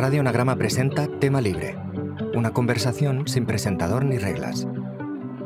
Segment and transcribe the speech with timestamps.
[0.00, 1.76] Radio Anagrama presenta Tema Libre,
[2.34, 4.66] una conversación sin presentador ni reglas.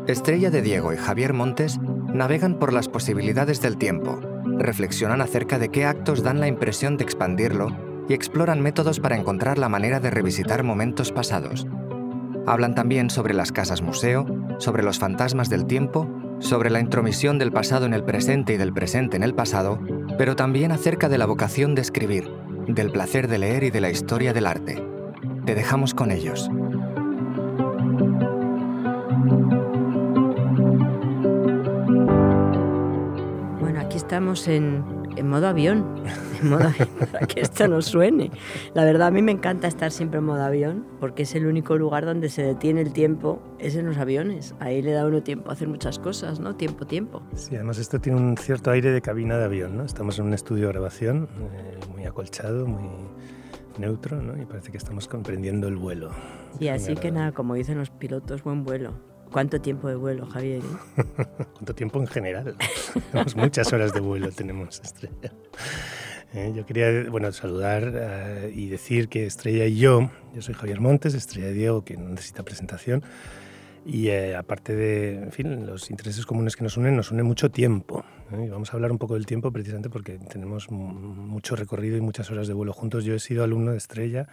[0.06, 5.71] Estrella de Diego y Javier Montes navegan por las posibilidades del tiempo, reflexionan acerca de
[5.71, 7.67] qué actos dan la impresión de expandirlo
[8.08, 11.66] y exploran métodos para encontrar la manera de revisitar momentos pasados.
[12.47, 14.25] Hablan también sobre las casas museo,
[14.58, 16.09] sobre los fantasmas del tiempo,
[16.39, 19.80] sobre la intromisión del pasado en el presente y del presente en el pasado,
[20.16, 22.30] pero también acerca de la vocación de escribir,
[22.67, 24.83] del placer de leer y de la historia del arte.
[25.45, 26.49] Te dejamos con ellos.
[33.61, 34.85] Bueno, aquí estamos en,
[35.17, 36.03] en modo avión,
[36.43, 36.71] en modo
[37.13, 38.31] para que esto no suene.
[38.75, 41.77] La verdad, a mí me encanta estar siempre en modo avión, porque es el único
[41.77, 44.55] lugar donde se detiene el tiempo, es en los aviones.
[44.61, 46.57] Ahí le da uno tiempo a hacer muchas cosas, ¿no?
[46.57, 47.23] Tiempo, tiempo.
[47.35, 49.85] Sí, además esto tiene un cierto aire de cabina de avión, ¿no?
[49.85, 52.89] Estamos en un estudio de grabación eh, muy acolchado, muy
[53.79, 54.41] neutro, ¿no?
[54.41, 56.11] Y parece que estamos comprendiendo el vuelo.
[56.61, 59.14] Y así que nada, como dicen los pilotos, buen vuelo.
[59.35, 60.63] ¿Cuánto tiempo de vuelo, Javier?
[60.63, 61.03] eh?
[61.55, 62.55] ¿Cuánto tiempo en general?
[63.11, 65.33] tenemos muchas horas de vuelo, tenemos Estrella.
[66.35, 70.81] Eh, yo quería bueno, saludar eh, y decir que Estrella y yo, yo soy Javier
[70.81, 73.03] Montes, Estrella y Diego, que no necesita presentación,
[73.85, 77.51] y eh, aparte de en fin, los intereses comunes que nos unen, nos une mucho
[77.51, 78.05] tiempo.
[78.33, 78.45] ¿eh?
[78.47, 82.01] Y vamos a hablar un poco del tiempo precisamente porque tenemos mu- mucho recorrido y
[82.01, 83.05] muchas horas de vuelo juntos.
[83.05, 84.29] Yo he sido alumno de Estrella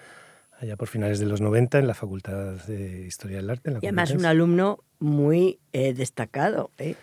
[0.60, 3.72] allá por finales de los 90 en la Facultad de Historia del Arte.
[3.72, 6.72] En la Y además un alumno muy eh, destacado.
[6.78, 6.96] ¿eh?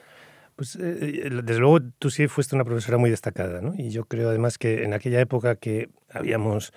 [0.57, 3.75] Pues eh, eh, desde luego tú sí fuiste una profesora muy destacada, ¿no?
[3.77, 6.73] Y yo creo además que en aquella época que habíamos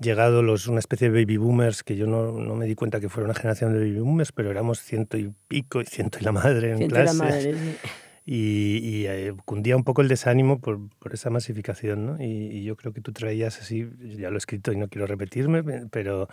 [0.00, 3.08] llegado los una especie de baby boomers, que yo no, no me di cuenta que
[3.10, 6.32] fuera una generación de baby boomers, pero éramos ciento y pico, y ciento y la
[6.32, 7.18] madre en Siento la clase.
[7.18, 7.52] madre.
[7.54, 7.76] sí.
[8.26, 12.22] Y, y, eh, cundía un poco el desánimo por, por esa masificación, ¿no?
[12.22, 15.06] Y, y yo creo que tú traías así, ya lo he escrito y no quiero
[15.06, 16.28] repetirme, pe- pero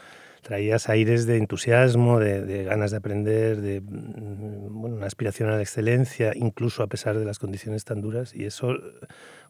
[0.48, 5.62] traías aires de entusiasmo, de, ganas de aprender, de mm, bueno, una aspiración a la
[5.62, 8.34] excelencia, incluso a pesar de las condiciones tan duras.
[8.34, 8.70] Y eso,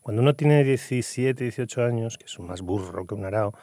[0.02, 3.54] cuando uno tiene 17, 18 años, que es un más burro que un arao,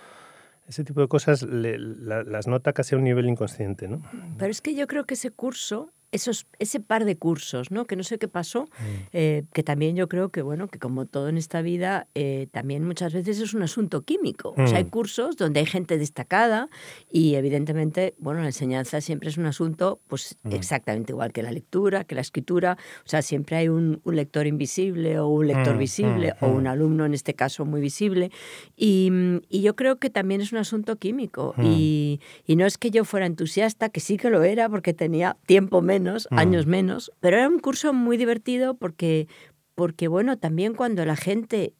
[0.69, 4.01] ese tipo de cosas las nota casi a un nivel inconsciente, ¿no?
[4.39, 7.85] Pero es que yo creo que ese curso, esos, ese par de cursos, ¿no?
[7.87, 8.85] Que no sé qué pasó, Mm.
[9.13, 12.85] eh, que también yo creo que, bueno, que como todo en esta vida, eh, también
[12.87, 14.55] muchas veces es un asunto químico.
[14.57, 14.91] O sea, hay Mm.
[14.91, 16.69] cursos donde hay gente destacada
[17.11, 20.53] y evidentemente, bueno, la enseñanza siempre es un asunto, pues Mm.
[20.53, 22.79] exactamente igual que la lectura, que la escritura.
[23.05, 26.49] O sea, siempre hay un, un lector invisible o un lector Mm, visible mm, o
[26.49, 26.55] mm.
[26.55, 28.31] un alumno, en este caso, muy visible.
[28.77, 31.55] Y, mm, y yo creo que también es un asunto químico.
[31.57, 31.63] Mm.
[31.67, 35.37] Y, y no es que yo fuera entusiasta, que sí que lo era porque tenía
[35.47, 36.39] tiempo menos, Mm.
[36.39, 39.27] años menos, pero era un curso muy divertido porque,
[39.75, 41.75] porque, bueno, también cuando la gente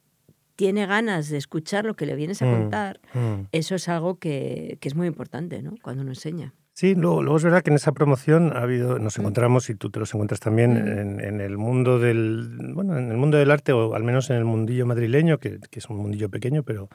[0.55, 2.51] tiene ganas de escuchar lo que le vienes a Mm.
[2.61, 3.47] contar, Mm.
[3.51, 5.75] eso es algo que, que es muy importante, ¿no?
[5.81, 6.53] Cuando uno enseña.
[6.73, 9.89] Sí, luego, luego es verdad que en esa promoción ha habido, nos encontramos y tú
[9.89, 13.71] te los encuentras también en, en el mundo del, bueno, en el mundo del arte
[13.71, 16.89] o al menos en el mundillo madrileño, que, que es un mundillo pequeño, pero,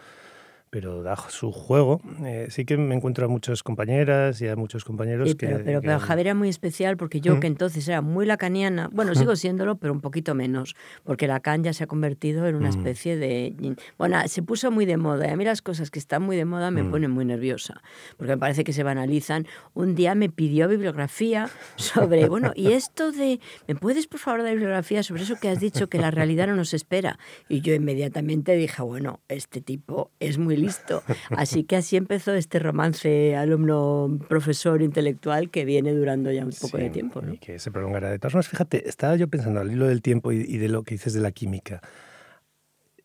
[0.71, 2.01] pero da su juego.
[2.25, 5.65] Eh, sí que me encuentro a muchas compañeras y a muchos compañeros Sí, que, pero,
[5.65, 7.41] pero, que- pero Javier era muy especial porque yo, Mm.
[7.41, 11.73] que entonces era muy lacaniana, bueno, sigo siéndolo, pero un poquito menos, porque Lacan ya
[11.73, 12.79] se ha convertido en una Mm.
[12.79, 13.77] especie de...
[13.99, 16.45] Bueno, se puso muy de moda y a mí las cosas que están muy de
[16.45, 16.91] moda me Mm.
[16.93, 17.83] ponen muy nerviosa,
[18.17, 19.47] porque me parece que se banalizan.
[19.75, 24.53] Un día me pidió bibliografía sobre, bueno, y esto de, ¿me puedes por favor dar
[24.53, 27.19] bibliografía sobre eso que has dicho, que la realidad no nos espera?
[27.49, 31.03] Y yo inmediatamente dije, bueno, este tipo es muy listo.
[31.31, 36.83] Así que así empezó este romance alumno-profesor intelectual que viene durando ya un poco sí,
[36.85, 37.23] de tiempo.
[37.23, 37.35] ¿no?
[37.35, 38.11] y que se prolongará.
[38.11, 40.83] De todas formas, fíjate, estaba yo pensando al hilo del tiempo y, y de lo
[40.83, 41.81] que dices de la química.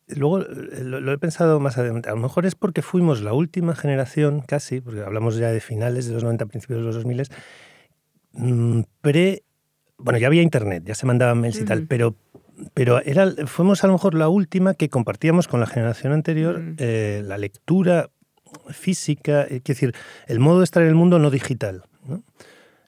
[0.07, 2.09] Luego eh, lo, lo he pensado más adelante.
[2.09, 6.07] A lo mejor es porque fuimos la última generación, casi, porque hablamos ya de finales
[6.07, 7.23] de los 90, principios de los 2000,
[8.33, 9.43] mm, pre.
[9.97, 11.87] Bueno, ya había internet, ya se mandaban mails y tal, Ujú.
[11.87, 12.15] pero,
[12.73, 16.75] pero era, fuimos a lo mejor la última que compartíamos con la generación anterior Mm.
[16.77, 18.09] eh, la lectura
[18.69, 19.93] física, es decir,
[20.27, 21.83] el modo de estar en el mundo no digital.
[22.07, 22.23] ¿no?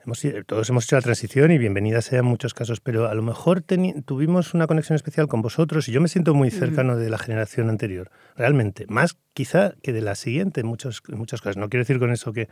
[0.05, 3.21] Hemos, todos hemos hecho la transición y bienvenida sea en muchos casos, pero a lo
[3.21, 3.61] mejor
[4.05, 7.69] tuvimos una conexión especial con vosotros y yo me siento muy cercano de la generación
[7.69, 11.57] anterior, realmente, más quizá que de la siguiente en, muchos, en muchas cosas.
[11.57, 12.47] No quiero decir con eso que,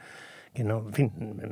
[0.55, 1.11] que no, en fin,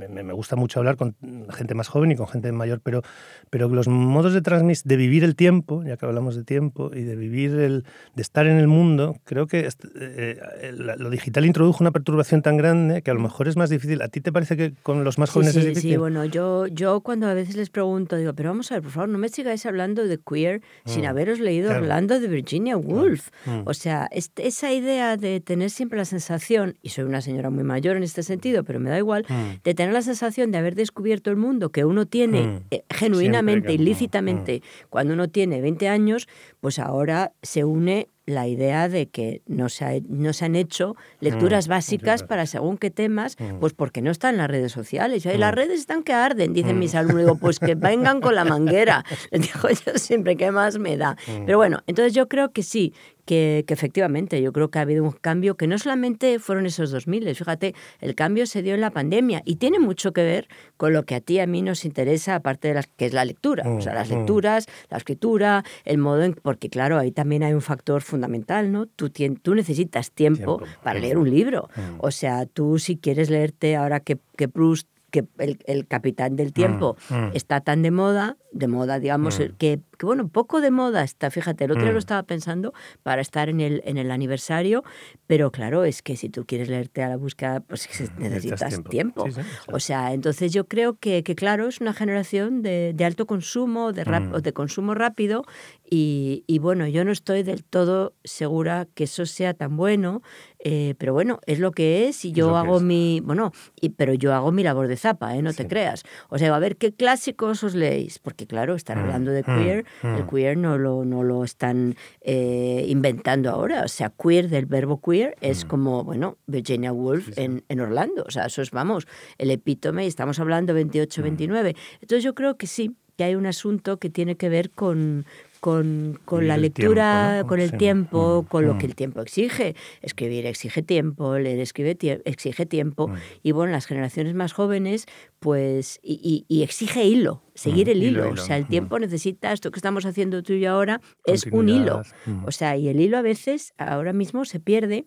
[0.10, 1.16] me, me, gusta mucho hablar con
[1.50, 3.04] gente más joven y con gente mayor, pero,
[3.50, 7.04] pero los modos de transmis, de vivir el tiempo, ya que hablamos de tiempo, y
[7.04, 7.86] de vivir el,
[8.16, 9.68] de estar en el mundo, creo que
[10.00, 14.02] eh, lo digital introdujo una perturbación tan grande que a lo mejor es más difícil.
[14.02, 15.92] ¿A ti te parece que con los más jóvenes es difícil?
[15.92, 18.92] Sí, bueno, yo, yo cuando a veces les pregunto, digo, pero vamos a ver, por
[18.92, 23.30] favor, no me sigáis hablando de queer sin mm, haberos leído Orlando de Virginia Woolf.
[23.46, 23.64] Mm.
[23.66, 27.98] O sea, esa idea de tener siempre la sensación, y soy una señora muy mayor
[27.98, 29.62] en este sentido, pero me da igual, mm.
[29.64, 34.62] de tener la sensación de haber descubierto el mundo que uno tiene eh, genuinamente, ilícitamente,
[34.90, 36.28] cuando uno tiene 20 años,
[36.60, 41.68] pues ahora se une la idea de que no se, no se han hecho lecturas
[41.68, 43.60] mm, básicas para según qué temas, mm.
[43.60, 45.26] pues porque no están en las redes sociales.
[45.26, 45.56] Y las mm.
[45.56, 47.24] redes están que arden, dicen mis alumnos.
[47.24, 49.04] Digo, pues que vengan con la manguera.
[49.32, 51.18] Les digo yo siempre, ¿qué más me da?
[51.46, 52.94] Pero bueno, entonces yo creo que sí,
[53.26, 57.36] que, efectivamente yo creo que ha habido un cambio que no solamente fueron esos 2000,
[57.36, 60.48] fíjate, el cambio se dio en la pandemia y tiene mucho que ver
[60.78, 63.14] con lo que a ti y a mí nos interesa, aparte de las que es
[63.14, 67.44] la lectura, o sea, las lecturas, la escritura, el modo en, porque claro, ahí también
[67.44, 68.86] hay un factor fundamental, ¿no?
[68.86, 71.70] Tú, tú necesitas tiempo, para leer un libro.
[72.00, 76.98] O sea, tú si quieres leerte ahora que, que Proust que el, capitán del tiempo
[77.34, 81.66] está tan de moda, de moda, digamos, que que bueno, poco de moda está, fíjate,
[81.66, 82.00] el otro día lo mm.
[82.00, 82.74] estaba pensando
[83.04, 84.84] para estar en el, en el aniversario,
[85.28, 87.88] pero claro, es que si tú quieres leerte a la búsqueda, pues
[88.18, 89.26] necesitas tiempo.
[89.72, 93.94] O sea, entonces yo creo que, que claro, es una generación de, de alto consumo,
[93.94, 94.42] de, rap, mm.
[94.42, 95.46] de consumo rápido,
[95.90, 100.24] y, y, bueno, yo no estoy del todo segura que eso sea tan bueno,
[100.66, 103.52] eh, pero bueno, es lo que es y yo hago mi, bueno,
[103.82, 105.42] y, pero yo hago mi labor de zapa, ¿eh?
[105.42, 106.04] no te creas.
[106.30, 109.86] O sea, a ver qué clásicos os leéis, porque claro, estar mm, hablando de queer
[110.04, 110.30] el mm.
[110.30, 113.84] queer no lo, no lo están eh, inventando ahora.
[113.84, 115.68] O sea, queer del verbo queer es mm.
[115.68, 118.24] como, bueno, Virginia Woolf En, en, Orlando.
[118.26, 119.06] O sea, eso es, vamos,
[119.38, 121.74] el epítome y estamos hablando 28, 29.
[121.74, 121.76] Mm.
[122.02, 125.26] Entonces yo creo que sí, que hay un asunto que tiene que ver con,
[125.64, 128.90] con, con la lectura, con el tiempo, mm, con lo que mm.
[128.90, 129.78] el tiempo exige.
[130.02, 133.08] Escribir exige tiempo, leer escribe exige tiempo.
[133.08, 133.16] Mm.
[133.44, 135.06] Y bueno, las generaciones más jóvenes,
[135.40, 138.32] pues, y, y, exige hilo, seguir el hilo.
[138.32, 141.70] O sea, el tiempo necesita, esto que estamos haciendo tú y yo ahora, es un
[141.70, 142.02] hilo.
[142.46, 145.06] O sea, y el hilo a veces, ahora mismo, se pierde.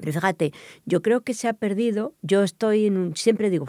[0.00, 0.52] Fíjate,
[0.84, 3.66] yo creo que se ha perdido, yo estoy en un, siempre digo,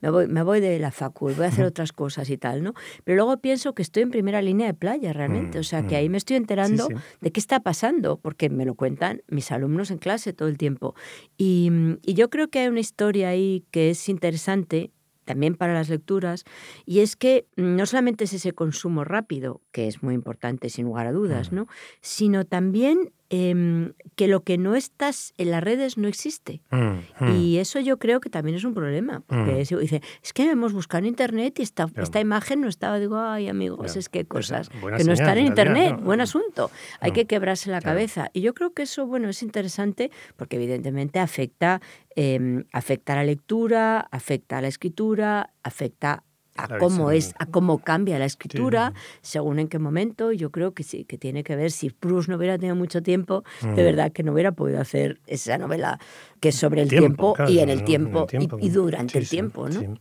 [0.00, 2.74] me, voy, me voy de la facul, voy a hacer otras cosas y tal, ¿no?
[3.02, 6.08] Pero luego pienso que estoy en primera línea de playa realmente, o sea, que ahí
[6.08, 6.88] me estoy enterando
[7.20, 10.94] de qué está pasando, porque me lo cuentan mis alumnos en clase todo el tiempo.
[11.36, 11.70] Y,
[12.02, 14.92] y yo creo que hay una historia ahí que es interesante
[15.24, 16.44] también para las lecturas,
[16.84, 21.06] y es que no solamente es ese consumo rápido, que es muy importante sin lugar
[21.06, 21.68] a dudas, ¿no?
[22.00, 26.60] sino también Em, que lo que no estás en las redes no existe.
[26.70, 27.40] Mm, mm.
[27.40, 29.22] Y eso yo creo que también es un problema.
[29.26, 29.78] Porque mm.
[29.78, 32.98] dice, es que hemos buscado en internet y esta, esta imagen no estaba.
[32.98, 35.98] Digo, ay, amigos, es que cosas que no están en internet.
[36.02, 36.70] Buen asunto.
[37.00, 38.28] Hay que quebrarse la cabeza.
[38.34, 41.80] Y yo creo que eso, bueno, es interesante porque evidentemente afecta,
[42.14, 46.22] eh, afecta a la lectura, afecta a la escritura, afecta
[46.56, 50.32] a cómo es, a cómo cambia la escritura, según en qué momento.
[50.32, 51.70] Yo creo que sí, que tiene que ver.
[51.70, 55.58] Si Proust no hubiera tenido mucho tiempo, de verdad que no hubiera podido hacer esa
[55.58, 55.98] novela
[56.40, 58.26] que es sobre el tiempo, y en el tiempo,
[58.60, 59.98] y, durante el tiempo, ¿no?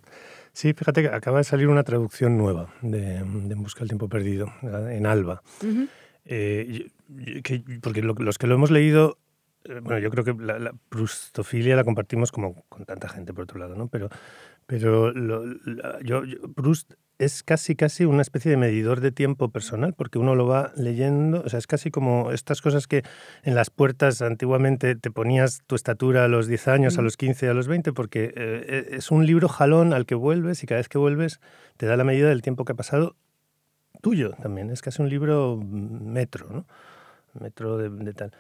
[0.53, 4.51] Sí, fíjate que acaba de salir una traducción nueva de, En Busca del Tiempo Perdido,
[4.62, 5.42] en Alba.
[6.25, 6.89] Eh,
[7.81, 9.18] porque los que lo hemos leído
[9.63, 13.44] eh, bueno, yo creo que la, la, prustofilia la compartimos como con tanta gente por
[13.44, 13.88] otro lado, ¿no?
[13.88, 14.09] Pero
[14.71, 15.13] pero
[16.01, 16.23] yo,
[16.56, 20.71] Proust es casi, casi una especie de medidor de tiempo personal, porque uno lo va
[20.77, 23.03] leyendo, o sea, es casi como estas cosas que
[23.44, 27.49] en las puertas antiguamente te ponías tu estatura a los 10 años, a los 15,
[27.49, 30.80] a los 20, porque eh, e, es un libro jalón al que vuelves y cada
[30.80, 31.42] vez que vuelves
[31.75, 33.18] te da la medida del tiempo que ha pasado
[34.01, 36.66] tuyo también, es casi un libro metro, ¿no?
[37.42, 38.31] Metro de tal.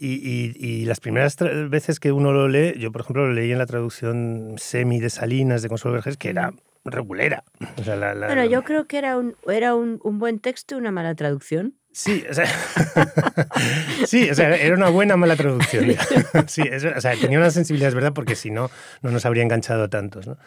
[0.00, 1.36] Y, las primeras
[1.68, 5.10] veces que uno lo lee, yo por ejemplo lo leí en la traducción semi de
[5.10, 6.52] Salinas de Consuelo Vergés, que era
[6.84, 7.44] regulera.
[7.84, 11.74] bueno, yo creo que era un, era un, buen texto y una mala traducción.
[11.90, 12.46] Sí, o sea,
[14.06, 15.86] sí, o sea, era una buena mala traducción.
[16.46, 18.70] Sí, o sea, tenía una sensibilidad, es verdad, porque si no,
[19.02, 20.26] no nos habría enganchado a tantos.
[20.26, 20.38] ¿no?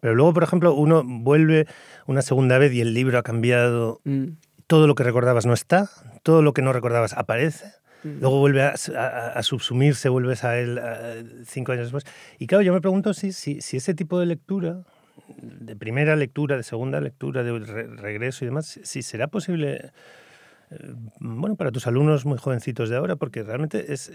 [0.00, 1.66] Pero luego, por ejemplo, uno vuelve
[2.06, 4.00] una segunda vez y el libro ha cambiado.
[4.04, 4.32] Mm.
[4.66, 5.88] Todo lo que recordabas no está,
[6.22, 7.72] todo lo que no recordabas aparece.
[8.04, 10.80] Luego vuelve a, subsumirse, vuelves a él
[11.46, 12.04] cinco años después.
[12.38, 14.82] Y claro, yo me pregunto si, si, si, ese tipo de lectura,
[15.36, 17.58] de primera lectura, de segunda lectura, de
[17.96, 19.92] regreso y demás, si será posible
[20.70, 24.10] eh, bueno, para tus alumnos muy jovencitos de ahora, porque realmente es,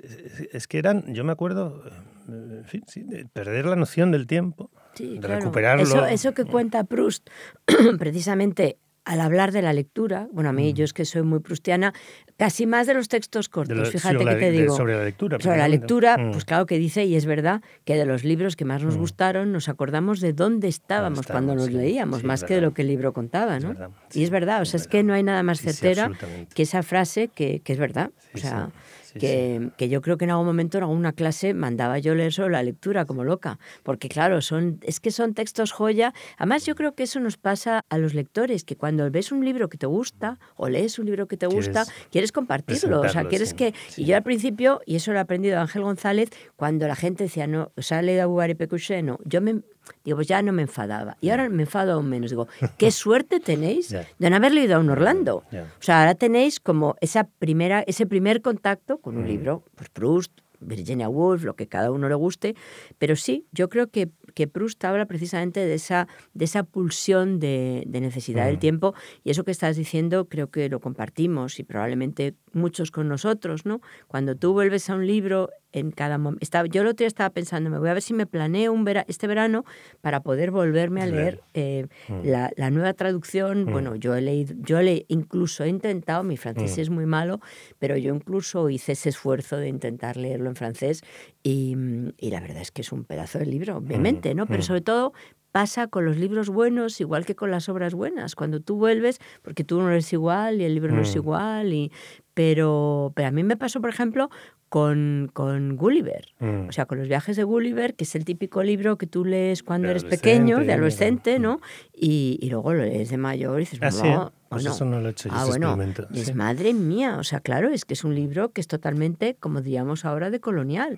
[0.52, 1.84] es, que eran, yo me acuerdo,
[2.30, 5.84] eh, en fin, sí, de perder la noción del tiempo, de recuperarlo.
[5.84, 7.28] Eso, eso que cuenta Proust,
[7.98, 11.94] precisamente al hablar de la lectura, bueno, a mí yo es que soy muy prustiana,
[12.38, 14.76] casi más de los textos cortos, fíjate que te digo.
[14.76, 15.38] sobre la lectura.
[15.40, 16.32] Sobre la lectura, mm.
[16.32, 19.00] pues claro que dice, y es verdad, que de los libros que más nos mm.
[19.00, 22.88] gustaron nos acordamos de dónde estábamos, cuando los leíamos, más que de lo que el
[22.88, 23.76] libro contaba, ¿no?
[24.14, 26.12] y es verdad, o sea, es, que no hay nada más certera
[26.54, 28.12] que esa frase que, que es verdad.
[28.34, 28.72] o sea,
[29.20, 32.52] que, que, yo creo que en algún momento en alguna clase mandaba yo leer sobre
[32.52, 36.14] la lectura como loca, porque claro, son, es que son textos joya.
[36.38, 39.70] Además, yo creo que eso nos pasa a los lectores, que cuando ves un libro
[39.70, 43.54] que te gusta o lees un libro que te gusta, quieres compartirlo, o sea, quieres
[43.54, 43.74] que...
[43.98, 47.24] Y yo al principio, y eso lo he aprendido de Ángel González, cuando la gente
[47.26, 49.62] decía, no, o sea, y Pecuché, no, yo me,
[50.04, 51.18] Digo, pues ya no me enfadaba.
[51.22, 52.30] Y ahora me enfado aún menos.
[52.30, 52.48] Digo,
[52.78, 55.44] qué suerte tenéis de no haber leído a un Orlando.
[55.52, 59.28] O sea, ahora tenéis como esa primera, ese primer contacto con un mm.
[59.28, 60.32] libro, pues Proust,
[60.66, 62.56] Virginia Woolf, lo que cada uno le guste.
[62.98, 67.86] Pero sí, yo creo que, que Proust habla precisamente de esa, de esa pulsión de,
[67.88, 68.60] necesidad del mm.
[68.60, 68.94] tiempo.
[69.24, 73.82] Y eso que estás diciendo creo que lo compartimos y probablemente muchos con nosotros, ¿no?
[74.08, 76.66] Cuando tú vuelves a un libro en cada momento.
[76.66, 79.28] Yo el otro día estaba pensando, me voy a ver si me planeo un este
[79.28, 79.66] verano
[80.02, 82.20] para poder volverme a leer eh, mm.
[82.24, 83.66] la, la, nueva traducción.
[83.66, 83.72] Mm.
[83.72, 86.82] Bueno, yo he leído, yo le incluso he intentado, mi francés mm.
[86.82, 87.40] es muy malo,
[87.80, 91.02] pero yo incluso hice ese esfuerzo de intentar leerlo en francés
[91.42, 91.76] y,
[92.18, 94.46] y la verdad es que es un pedazo de libro, obviamente, ¿no?
[94.46, 95.14] Pero sobre todo
[95.54, 98.36] pasa con los libros buenos igual que con las obras buenas.
[98.36, 101.92] Cuando tú vuelves, porque tú no eres igual y el libro no es igual, y,
[102.34, 104.30] pero, pero a mí me pasó, por ejemplo,
[104.70, 106.34] con, con Gulliver.
[106.40, 106.70] Mm.
[106.70, 109.62] O sea, con los viajes de Gulliver, que es el típico libro que tú lees
[109.62, 111.60] cuando eres pequeño, de adolescente, ¿no?
[111.94, 115.12] Y, y, luego lo lees de mayor y dices, ah, pues eso no lo he
[115.12, 115.78] hecho ah, bueno,
[116.14, 119.62] es madre mía, o sea, claro, es que es un libro que es totalmente, como
[119.62, 120.98] diríamos ahora, de colonial.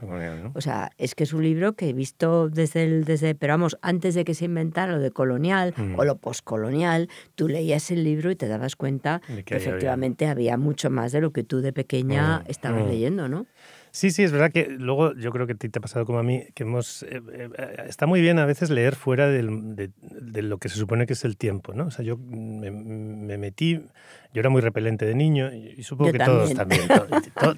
[0.54, 3.77] O sea, es que es un libro que he visto desde el, desde, pero vamos,
[3.82, 5.98] antes de que se inventara lo de colonial mm.
[5.98, 10.58] o lo poscolonial, tú leías el libro y te dabas cuenta que, efectivamente había.
[10.58, 12.88] mucho más de lo que tú de pequeña mm, estabas mm.
[12.88, 13.46] leyendo, ¿no?
[13.96, 16.24] Sí, sí, es verdad que luego yo creo que ti te ha pasado como a
[16.24, 17.03] mí, que hemos...
[17.03, 17.50] Eh, eh,
[17.88, 21.38] está muy bien a veces leer fuera de, lo que se supone que es el
[21.38, 21.86] tiempo, ¿no?
[21.86, 23.75] O sea, yo me, metí,
[24.34, 26.82] yo era muy repelente de niño y, supongo que todos también.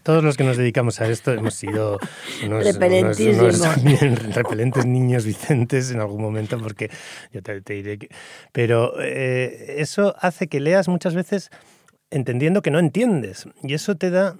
[0.03, 1.97] todos los que nos dedicamos a esto hemos sido
[2.45, 6.91] unos, repelentes niños vicentes en algún momento, porque
[7.33, 8.09] yo te, diré que...
[8.51, 11.49] Pero eh, eso hace que leas muchas veces
[12.09, 14.37] entendiendo que no entiendes y eso te da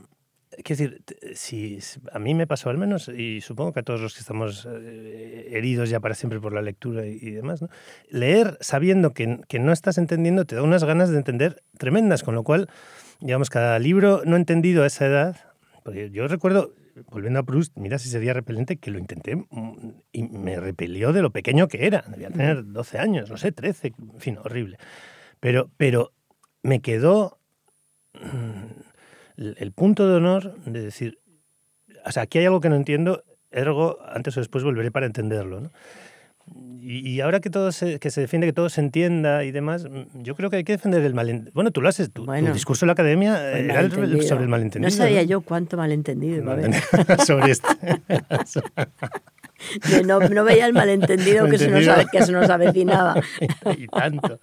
[0.63, 1.03] Quiero decir,
[1.35, 1.79] si,
[2.11, 5.49] a mí me pasó al menos, y supongo que a todos los que estamos eh,
[5.51, 7.69] heridos ya para siempre por la lectura y, demás, ¿no?
[8.09, 12.33] leer sabiendo que, que, no estás entendiendo te da unas ganas de entender tremendas, con
[12.33, 12.69] lo cual,
[13.19, 15.35] digamos, cada libro no entendido a esa edad,
[15.83, 16.73] porque yo recuerdo,
[17.11, 21.21] volviendo a Proust, mira si sería repelente, que lo intenté mm, y me repelió de
[21.21, 24.77] lo pequeño que era, debía tener 12 años, no sé, 13, en fin, horrible.
[25.39, 26.13] Pero, pero
[26.63, 27.36] me quedó
[29.37, 31.19] el punto de honor de decir,
[32.05, 35.61] o sea, aquí hay algo que no entiendo, ergo, antes o después volveré para entenderlo.
[35.61, 35.71] ¿no?
[36.79, 40.35] Y, ahora que todo se, que se defiende que todo se entienda y demás, yo
[40.35, 41.51] creo que hay que defender el malentendido.
[41.53, 44.89] Bueno, tú lo haces, tu, discurso en la academia era sobre el malentendido.
[44.89, 46.73] No sabía yo cuánto malentendido haber.
[47.25, 47.67] sobre esto.
[50.05, 53.21] no, no, veía el malentendido que se, nos, que se nos avecinaba.
[53.77, 54.39] y tanto.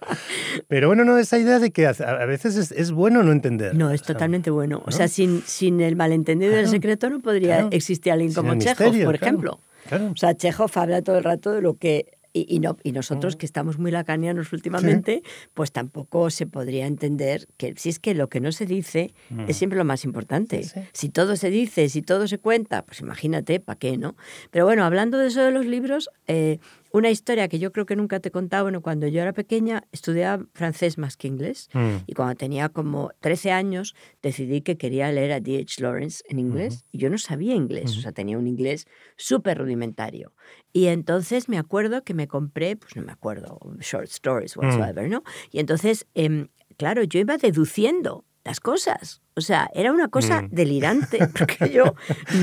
[0.67, 3.75] Pero bueno, no, esa idea de que a, veces es, es, bueno no entender.
[3.75, 4.83] No, es totalmente bueno.
[4.85, 9.03] O sea, sin, sin el malentendido y el secreto no podría existir alguien como Chekhov,
[9.03, 9.59] por ejemplo.
[9.91, 13.45] O sea, Chekhov habla todo el rato de lo que y, no, y nosotros, que
[13.45, 15.23] estamos muy lacanianos últimamente,
[15.53, 19.13] pues tampoco se podría entender que si es que lo que no se dice
[19.47, 20.65] es siempre lo más importante.
[20.91, 24.15] Si todo se dice, si todo se cuenta, pues imagínate, ¿para qué, no?
[24.51, 26.59] Pero bueno, hablando de eso de los libros, eh,
[26.95, 29.83] una historia que yo creo que nunca te he contado, bueno, cuando yo era pequeña
[29.91, 31.95] estudiaba francés más que inglés mm.
[32.07, 35.81] y cuando tenía como 13 años decidí que quería leer a D.H.
[35.81, 38.87] Lawrence en inglés y yo no sabía inglés, o sea, tenía un inglés
[39.17, 40.33] súper rudimentario.
[40.71, 44.59] Y entonces me acuerdo que me compré, pues no me acuerdo, short stories, mm.
[44.61, 45.23] whatsoever, ¿no?
[45.51, 46.47] Y entonces, em,
[46.77, 49.21] claro, yo iba deduciendo las cosas.
[49.37, 50.49] O sea, era una cosa Mm.
[50.51, 51.95] delirante, porque yo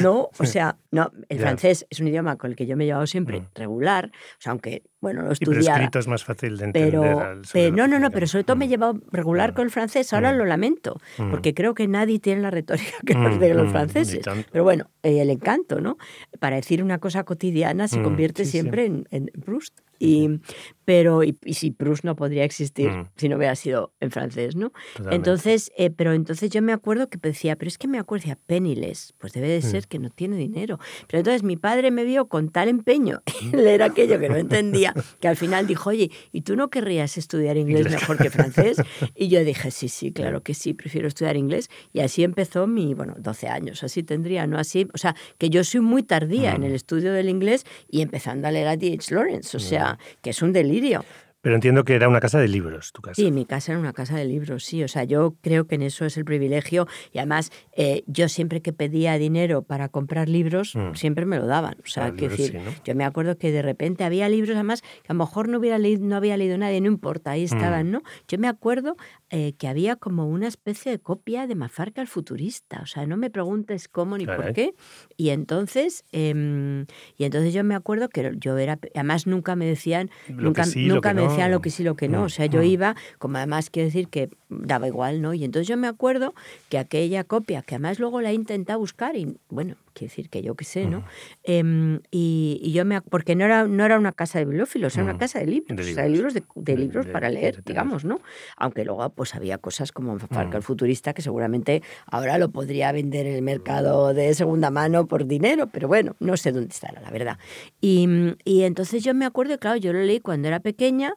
[0.02, 1.42] no, o sea, no, el Ya.
[1.44, 3.46] francés es un idioma con el que yo me he llevado siempre Mm.
[3.54, 5.78] regular, o sea, aunque, bueno, lo Sí, pero estudiaba.
[5.78, 6.90] escrito es más fácil de entender.
[6.90, 8.70] Pero, al- pero no, no, no, pero sobre todo me he Mm.
[8.70, 9.54] llevado regular Mm.
[9.54, 10.12] con el francés.
[10.12, 10.36] Ahora Mm.
[10.36, 11.30] lo lamento, Mm.
[11.30, 14.20] porque creo que nadie tiene la retórica que los Mm, de los mm, franceses.
[14.52, 15.96] Pero bueno, eh, el encanto, ¿no?
[16.40, 18.60] Para decir una cosa cotidiana se Mm, convierte sí, sí.
[18.60, 19.78] siempre en, en Proust.
[19.98, 20.40] Y,
[20.84, 23.08] pero, y, y si Proust no podría existir Mm.
[23.16, 24.72] si no hubiera sido en francés, ¿no?
[24.96, 25.14] Totalmente.
[25.16, 28.38] Entonces, eh, pero entonces yo me acuerdo que decía, pero es que me acuerdo, decía,
[28.46, 29.62] penniless, pues debe de Mm.
[29.70, 30.80] ser que no tiene dinero.
[31.06, 33.22] Pero entonces mi padre me vio con tal empeño
[33.52, 37.16] en leer aquello que no entendía, que al final dijo, oye, ¿y tú no querrías
[37.16, 38.82] estudiar inglés mejor que francés?
[39.14, 41.70] Y yo dije, sí, sí, claro que sí, prefiero estudiar inglés.
[41.92, 44.58] Y así empezó mi, bueno, 12 años, así tendría, ¿no?
[44.58, 46.64] Así, o sea, que yo soy muy tardía en Mm.
[46.64, 49.14] el estudio del inglés y empezando a leer a D.H.
[49.14, 51.04] Lawrence, o sea, que es un delirio.
[51.42, 53.14] Pero entiendo que era una casa de libros, tu casa.
[53.20, 54.82] Sí, mi casa era una casa de libros, sí.
[54.82, 56.86] O sea, yo creo que en eso es el privilegio.
[57.12, 60.94] Y además, eh, yo siempre que pedía dinero para comprar libros, Mm.
[60.94, 61.74] siempre me lo daban.
[61.84, 62.70] O sea, libros decir, sí, ¿no?
[62.84, 65.78] yo me acuerdo que de repente había libros, además, que a lo mejor no, hubiera
[65.78, 68.02] leído, no había leído nadie, no importa, ahí estaban, ¿no?
[68.28, 68.96] Yo me acuerdo
[69.30, 72.80] eh, que había como una especie de copia de Mafarca el futurista.
[72.82, 74.74] O sea, no me preguntes cómo ni por qué.
[75.16, 80.10] Y entonces, em, y entonces yo me acuerdo que yo era, además nunca me decían,
[80.28, 81.31] Lo nunca, que sí, lo nunca que me no.
[81.32, 82.24] Decían lo que sí, lo que no.
[82.24, 85.34] O sea, yo iba, como además quiero decir que daba igual, ¿no?
[85.34, 86.34] Y entonces yo me acuerdo
[86.68, 90.42] que aquella copia, que además luego la he intentado buscar, y bueno, quiero decir que
[90.42, 91.04] yo qué sé, ¿no?
[91.44, 95.04] Em, y, y yo me porque no era, no era una casa de bibliófilos, era
[95.04, 96.52] una casa de libros, De o sea, de libros libros.
[96.56, 98.20] de, libros para leer, digamos, ¿no?
[98.56, 100.56] Aunque luego pues había cosas como Farca Mm.
[100.56, 105.26] el futurista que seguramente ahora lo podría vender en el mercado de segunda mano por
[105.26, 107.38] dinero, pero bueno, no sé dónde estará, la verdad.
[107.80, 108.08] Y,
[108.44, 111.14] y entonces yo me acuerdo, claro, yo lo leí cuando era pequeña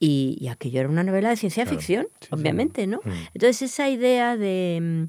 [0.00, 1.76] y, y aquello era una novela de ciencia Claro.
[1.78, 3.00] ficción, Sí, obviamente, ¿no?
[3.34, 5.08] Entonces esa idea de,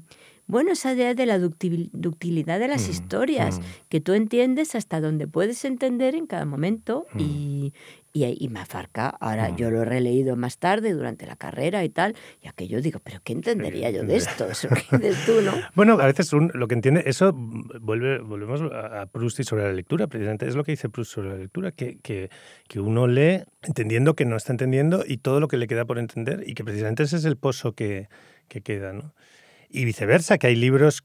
[0.50, 3.62] bueno, esa idea de la ductilidad de las Mm, historias, mm.
[3.88, 7.72] que tú entiendes hasta donde puedes entender en cada momento y,
[8.12, 9.56] y, y Mafarca, ahora Mm.
[9.56, 13.20] yo lo he releído más tarde durante la carrera y tal, y aquello digo, pero
[13.22, 14.48] ¿qué entendería yo de esto?
[14.50, 15.52] Eso que dices tú, ¿no?
[15.74, 19.44] Bueno, a veces un- lo que entiende, eso mm, vuelve, volvemos a a Proust y
[19.44, 22.30] sobre la lectura, precisamente es lo que dice Proust sobre la lectura, que, que,
[22.68, 25.98] que uno lee entendiendo que no está entendiendo y todo lo que le queda por
[25.98, 28.08] entender y que precisamente ese es el pozo que,
[28.48, 29.14] que queda, ¿no?
[29.70, 31.04] Y viceversa, que hay libros,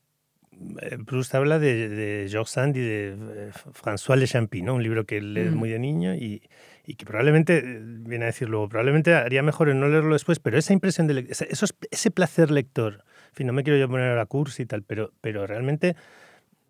[0.82, 4.74] eh, Proust habla de, de Georges Sand y de eh, François Le Champy, ¿no?
[4.76, 5.58] Un libro que lees Mm.
[5.58, 6.42] muy de niño y,
[6.86, 10.40] y que probablemente, eh, viene a decir luego, probablemente haría mejor en no leerlo después,
[10.40, 11.48] pero esa impresión de ese,
[11.92, 14.82] ese placer lector, en fin, no me quiero yo poner a la cursi y tal,
[14.82, 15.96] pero, pero realmente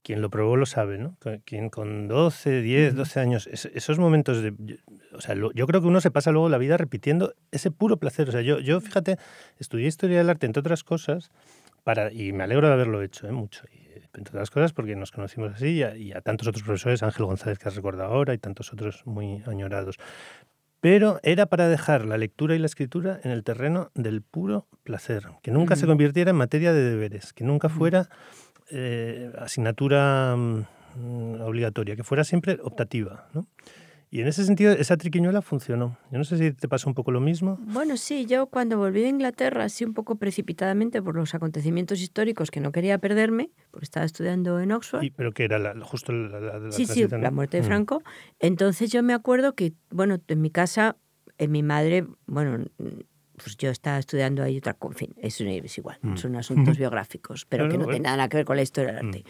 [0.03, 1.17] quien lo probó lo sabe, ¿no?
[1.45, 4.53] Quien con 12, 10, 12 años, es- esos momentos de...
[5.13, 8.29] O sea, yo creo que uno se pasa luego la vida repitiendo ese puro placer.
[8.29, 9.17] O sea, yo, yo fíjate,
[9.57, 11.31] estudié historia del arte, entre otras cosas,
[11.85, 13.31] para, y me alegro de haberlo hecho, ¿eh?
[13.31, 13.63] mucho.
[13.71, 13.85] Y,
[14.17, 17.25] entre otras cosas porque nos conocimos así y a, y a tantos otros profesores, Ángel
[17.25, 19.97] González que has recordado ahora y tantos otros muy añorados.
[20.79, 25.27] Pero era para dejar la lectura y la escritura en el terreno del puro placer,
[25.41, 28.09] que nunca se convirtiera en materia de deberes, que nunca fuera
[28.71, 33.27] eh, asignatura mm, obligatoria, que fuera siempre optativa.
[33.33, 33.47] ¿no?
[34.15, 35.97] Y en ese sentido, esa triquiñuela funcionó.
[36.09, 37.57] Yo no sé si te pasó un poco lo mismo.
[37.59, 42.49] Bueno, sí, yo cuando volví de Inglaterra, así un poco precipitadamente por los acontecimientos históricos
[42.49, 45.03] que no quería perderme, porque estaba estudiando en Oxford.
[45.03, 47.65] Y- pero que era la- justo la, la- la Sí, sí, la muerte de Mm.
[47.65, 48.01] Franco.
[48.39, 50.95] Entonces yo me acuerdo que, bueno, en mi casa,
[51.37, 52.63] en mi madre, bueno,
[53.37, 56.15] pues yo estaba estudiando ahí otra cosa, en fin, no es igual, Mm.
[56.15, 56.45] son asuntos
[56.79, 57.95] biográficos, pero Claro, que no bueno.
[57.97, 59.07] tienen nada que ver con la historia del Mm.
[59.09, 59.25] arte.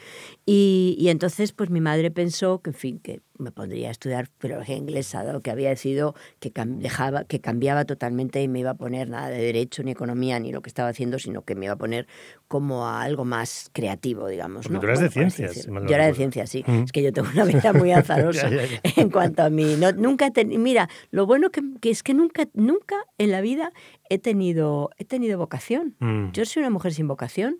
[0.45, 4.29] Y, y entonces, pues mi madre pensó que, en fin, que me pondría a estudiar
[4.39, 8.75] filología inglesa, dado que había decidido que, dejaba, que cambiaba totalmente y me iba a
[8.75, 11.73] poner nada de derecho, ni economía, ni lo que estaba haciendo, sino que me iba
[11.73, 12.07] a poner
[12.47, 14.63] como a algo más creativo, digamos.
[14.67, 14.79] Porque ¿no?
[14.79, 16.63] tú eras de ciencias, Yo era de ciencias, sí.
[16.65, 16.83] Mm.
[16.83, 19.01] Es que yo tengo una vida muy azarosa Ya, ya, ya.
[19.01, 19.75] en cuanto a mí.
[19.77, 23.41] No, nunca he teni- mira, lo bueno que, que es que nunca, nunca en la
[23.41, 23.71] vida
[24.09, 25.95] he tenido, he tenido vocación.
[25.99, 26.31] Mm.
[26.31, 27.57] Yo soy una mujer sin vocación.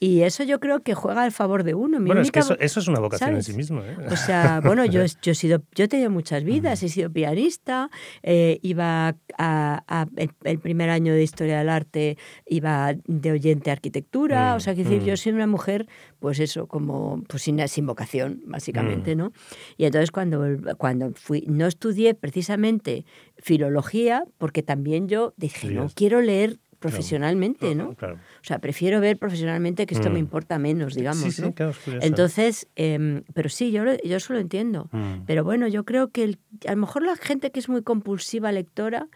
[0.00, 1.98] Y eso yo creo que juega al favor de uno.
[2.00, 3.46] Mi Bueno, es que eso, eso es una vocación ¿sabes?
[3.48, 3.82] en sí mismo.
[3.82, 3.96] ¿eh?
[4.10, 7.90] o sea, bueno, yo, yo he sido, yo he tenido muchas vidas, he sido pianista,
[8.22, 13.70] eh, iba a, a- el, el primer año de historia del arte, iba de oyente
[13.70, 15.04] a arquitectura, Mm, o sea, que decir, mm.
[15.04, 15.88] yo soy una mujer,
[16.20, 19.18] pues eso, como, pues sin, sin vocación, básicamente, Mm.
[19.18, 19.32] ¿no?
[19.76, 20.44] Y entonces cuando,
[20.76, 23.04] cuando fui, no estudié precisamente
[23.38, 27.94] filología, porque también yo dije, no quiero leer profesionalmente, ¿no?
[27.94, 28.14] Claro.
[28.14, 30.18] O sea, prefiero ver profesionalmente que esto me Mm.
[30.18, 31.52] importa menos, digamos, sí, sí, ¿no?
[31.54, 32.06] claro, es curioso.
[32.06, 34.88] Entonces, em, pero sí, yo, yo eso lo entiendo.
[34.92, 35.24] Mm.
[35.26, 38.52] Pero bueno, yo creo que el- a lo mejor la gente que es muy compulsiva
[38.52, 39.08] lectora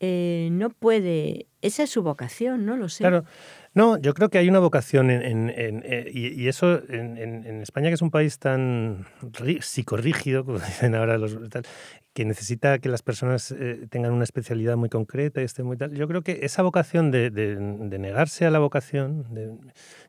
[0.00, 3.02] eh, no puede, esa es su vocación, no lo sé.
[3.02, 3.24] Claro,
[3.74, 8.02] No, yo creo que hay una vocación en, eh, y, eso en, España, que es
[8.02, 9.06] un país tan
[9.60, 11.36] psicorrígido, como dicen ahora los
[12.18, 15.94] que necesita que las personas eh, tengan una especialidad muy concreta y esté muy tal.
[15.94, 17.30] Yo creo que esa vocación de,
[17.96, 19.24] negarse a la vocación,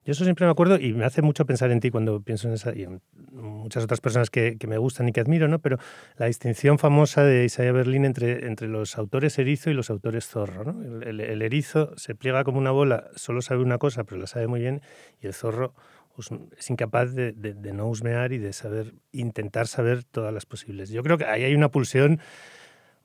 [0.04, 2.56] yo eso siempre me acuerdo y me hace mucho pensar en ti cuando pienso en
[2.56, 3.00] esa y en
[3.32, 5.60] muchas otras personas que, me gustan y que admiro, ¿no?
[5.60, 5.78] Pero
[6.18, 10.64] la distinción famosa de Isaiah Berlin entre, entre los autores erizo y los autores zorro,
[10.64, 11.02] ¿no?
[11.04, 14.48] el, el erizo se pliega como una bola, solo sabe una cosa, pero la sabe
[14.48, 14.82] muy bien,
[15.22, 15.76] y el zorro
[16.20, 17.34] pues, es incapaz de,
[17.74, 20.90] no husmear y de saber, intentar saber todas las posibles.
[20.90, 22.20] Yo creo que ahí hay una pulsión,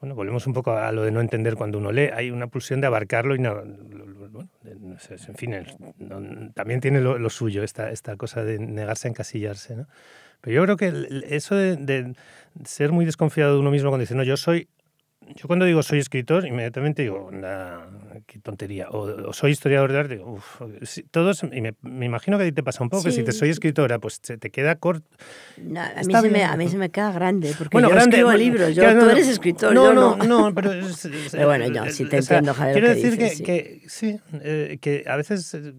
[0.00, 2.80] bueno, volvemos un poco a lo de no entender cuando uno lee, hay una pulsión
[2.80, 3.54] de abarcarlo y no,
[4.32, 5.54] bueno, en fin,
[6.54, 9.86] también tiene lo, suyo esta, esta cosa de negarse a encasillarse, ¿no?
[10.40, 12.14] Pero yo creo que eso de, de,
[12.64, 14.68] ser muy desconfiado de uno mismo cuando dice, no, yo soy
[15.34, 17.30] yo cuando digo soy escritor, inmediatamente digo,
[18.26, 18.88] qué tontería.
[18.90, 20.60] O, soy historiador de arte, uff,
[21.10, 21.74] todos, y me,
[22.06, 24.38] imagino que a ti te pasa un poco, que si te soy escritora, pues te,
[24.38, 25.08] te queda corto.
[25.56, 28.82] a, mí se me, a, mí se me, queda grande, porque yo escribo libros, yo,
[28.98, 30.16] tú eres escritor, no, yo no.
[30.16, 30.70] No, pero...
[31.32, 35.16] pero bueno, yo sí te entiendo, Javier, Quiero decir que, que, sí, eh, que a
[35.16, 35.72] veces eh,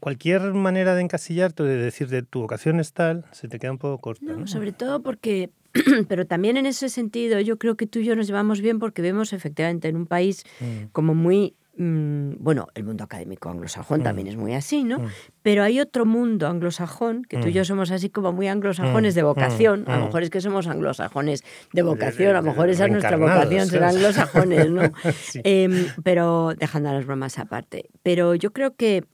[0.00, 3.78] cualquier manera de encasillarte, de decir de tu vocación es tal, se te queda un
[3.78, 4.24] poco corta.
[4.24, 4.46] ¿no?
[4.46, 5.50] Sobre todo porque
[6.08, 9.02] pero también en ese sentido yo creo que tú y yo nos llevamos bien porque
[9.02, 10.86] vemos efectivamente en un país mm.
[10.92, 14.02] como muy bueno, el mundo académico anglosajón mm.
[14.02, 14.98] también es muy así, ¿no?
[15.42, 19.22] Pero hay otro mundo anglosajón, que tú y yo somos así como muy anglosajones de
[19.22, 22.92] vocación, a lo mejor es que somos anglosajones de vocación, a lo mejor esa es
[22.92, 24.82] nuestra vocación, ser anglosajones, ¿no?
[25.44, 27.90] Em, pero dejando las bromas aparte.
[28.02, 29.04] Pero yo creo que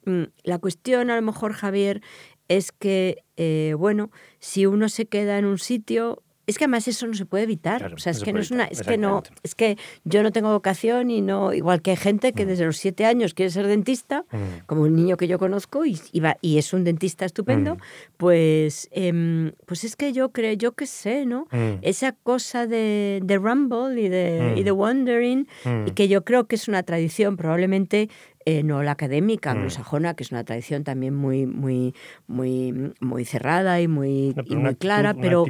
[0.45, 2.01] la cuestión, a lo mejor, Javier,
[2.49, 6.23] es que, eh, bueno, si uno se queda en un sitio,
[6.53, 7.93] es que además eso no se puede evitar.
[7.93, 10.53] o sea, es que no es una, es que no, es que yo no tengo
[10.53, 12.49] vocación y no, igual que hay gente que mm.
[12.49, 14.67] desde los siete años quiere ser dentista, mm.
[14.67, 17.79] como un niño que yo conozco y, y, es un dentista estupendo, mm.
[18.17, 21.49] pues, em, pues es que yo creo, yo qué sé, ¿no?
[21.83, 25.49] Esa cosa de, de rumble y de, y de wondering,
[25.87, 28.09] y que yo creo que es una tradición probablemente
[28.47, 29.57] eh, no la académica mm.
[29.57, 31.95] anglosajona, que es una tradición también muy, muy,
[32.27, 35.45] muy, muy cerrada y muy, muy clara, pero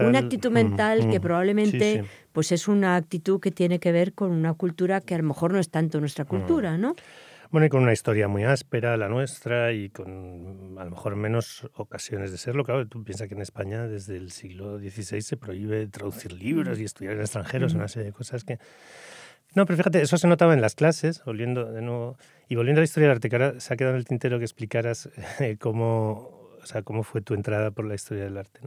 [0.00, 4.54] una actitud mental, que probablemente pues es una actitud que tiene que ver con una
[4.54, 6.94] cultura que a lo mejor no es tanto nuestra cultura, ¿no?
[7.54, 11.70] Bueno, y con una historia muy áspera, la nuestra, y con a lo mejor menos
[11.74, 12.64] ocasiones de serlo.
[12.64, 16.84] Claro, tú piensas que en España desde el siglo XVI se prohíbe traducir libros y
[16.84, 18.58] estudiar en extranjeros, una serie de cosas que
[19.54, 22.16] no, pero fíjate, eso se notaba en las clases, volviendo de nuevo,
[22.48, 24.38] y volviendo a la historia del arte, que ahora se ha quedado en el tintero
[24.38, 25.08] que explicaras
[25.40, 28.60] eh, cómo, o sea, cómo fue tu entrada por la historia del arte.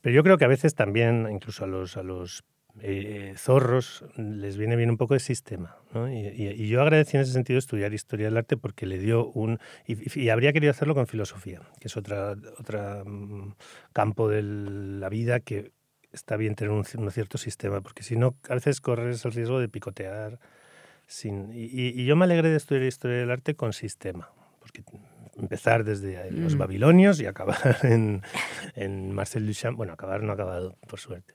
[0.00, 2.44] Pero yo creo que a veces también, incluso a los, a los
[2.80, 5.76] eh, zorros, les viene bien un poco de sistema.
[5.92, 6.12] ¿no?
[6.12, 9.58] Y, yo agradecí en ese sentido estudiar historia del arte porque le dio un...
[9.86, 13.54] Y, habría querido hacerlo con filosofía, que es otra, otra mm,
[13.92, 15.72] campo de la vida que
[16.12, 19.68] está bien tener un, cierto sistema, porque si no, a veces corres el riesgo de
[19.68, 20.38] picotear.
[21.06, 24.82] Sin, y, yo me alegré de estudiar historia del arte con sistema, porque
[25.36, 26.58] empezar desde los mm.
[26.58, 28.22] babilonios y acabar en,
[28.74, 31.34] en Marcel Duchamp, bueno, acabar no ha acabado, por suerte.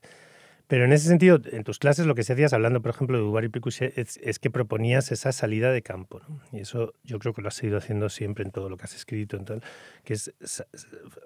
[0.66, 3.22] Pero en ese sentido, en tus clases lo que se hacías, hablando por ejemplo de
[3.22, 6.22] Dubar y Picuchet, es, que proponías esa salida de campo.
[6.52, 8.94] Y eso yo creo que lo has seguido haciendo siempre en todo lo que has
[8.94, 9.44] escrito, en
[10.04, 10.32] que es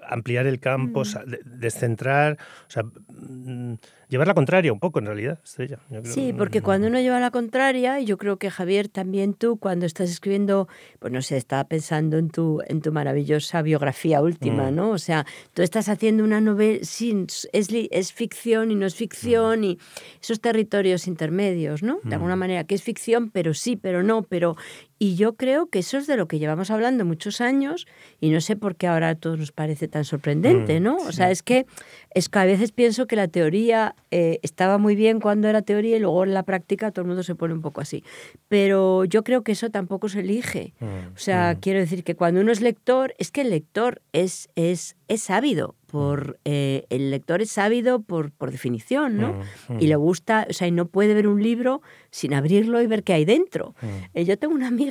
[0.08, 1.58] ampliar el campo, mm.
[1.58, 3.74] descentrar, o sea, mm,
[4.08, 5.78] llevar la contraria un poco en realidad, Estrella.
[6.02, 9.86] sí, porque cuando uno lleva la contraria, y yo creo que Javier, también tú, cuando
[9.86, 10.66] estás escribiendo,
[10.98, 14.74] pues no sé, estaba pensando en tu, en tu maravillosa biografía última, mm.
[14.74, 14.90] ¿no?
[14.90, 19.27] O sea, tú estás haciendo una novela, sí, es, es ficción y no es ficción,
[19.28, 19.78] y
[20.22, 22.00] esos territorios intermedios, ¿no?
[22.04, 24.56] De alguna manera, que es ficción, pero sí, pero no, pero
[24.98, 27.86] y yo creo que eso es de lo que llevamos hablando muchos años
[28.20, 30.96] y no sé por qué ahora a todos nos parece tan sorprendente, mm, ¿no?
[30.96, 31.66] O sea, es que,
[32.14, 35.96] es que a veces pienso que la teoría eh, estaba muy bien cuando era teoría
[35.96, 38.02] y luego en la práctica todo el mundo se pone un poco así.
[38.48, 40.74] Pero yo creo que eso tampoco se elige.
[40.80, 41.60] Mm, o sea, mm.
[41.60, 45.76] quiero decir que cuando uno es lector, es que el lector es, es, es sábido
[45.88, 49.40] por eh, el lector es sábido por, por definición, ¿no?
[49.80, 51.80] Y le gusta, o sea, y no puede ver un libro
[52.10, 53.74] sin abrirlo y ver qué hay dentro.
[54.12, 54.87] Eh, yo tengo una amiga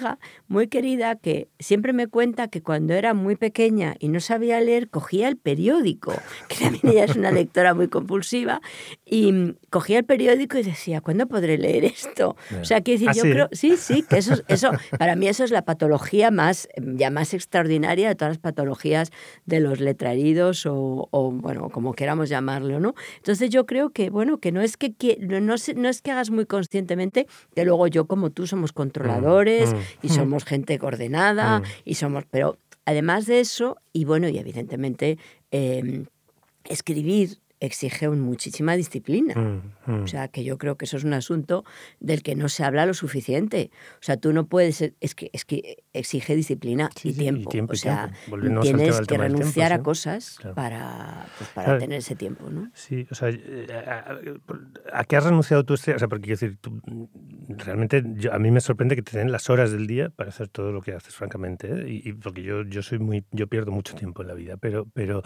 [0.48, 4.90] muy querida que siempre me cuenta que cuando era muy pequeña y no sabía leer,
[4.90, 6.14] cogía el periódico,
[6.48, 8.62] que también ella es una lectora muy compulsiva,
[9.06, 12.36] y mm, cogía el periódico y decía, ¿cuándo podré leer esto?
[12.62, 15.44] O sea, quiero decir, yo ¿Ah, creo, sí, sí, que eso, eso, para mí eso
[15.44, 19.12] es la patología más, ya más extraordinaria de todas las patologías
[19.46, 22.94] de los letraridos o o, bueno, como queramos llamarlo, ¿no?
[23.18, 26.46] Entonces yo creo que, bueno, que no es que, no, no, es que hagas muy
[26.46, 30.12] conscientemente, que luego yo como tú somos controladores mm, y mm.
[30.12, 35.18] somos gente coordenada y somos, pero además de eso, y bueno, y evidentemente
[35.52, 36.06] em,
[36.66, 39.34] escribir exige muchísima disciplina.
[39.36, 40.04] Mm, mm.
[40.04, 41.66] O sea, que yo creo que eso es un asunto
[42.00, 43.72] del que no se habla lo suficiente.
[43.96, 47.50] O sea, tú no puedes, es que, es que exige disciplina y, tiempo.
[47.70, 48.12] o sea,
[48.62, 52.70] tienes que renunciar a cosas para, pues, para tener ese tiempo, ¿no?
[52.74, 53.68] Sí, o sea, eh,
[54.94, 55.74] ¿a, qué has renunciado tú?
[55.74, 56.82] Este, o sea, porque quiero decir, tú,
[57.50, 60.72] realmente a mí me sorprende que te den las horas del día para hacer todo
[60.72, 62.02] lo que haces, francamente, ¿eh?
[62.06, 65.24] y, porque yo, yo soy muy, yo pierdo mucho tiempo en la vida, pero, pero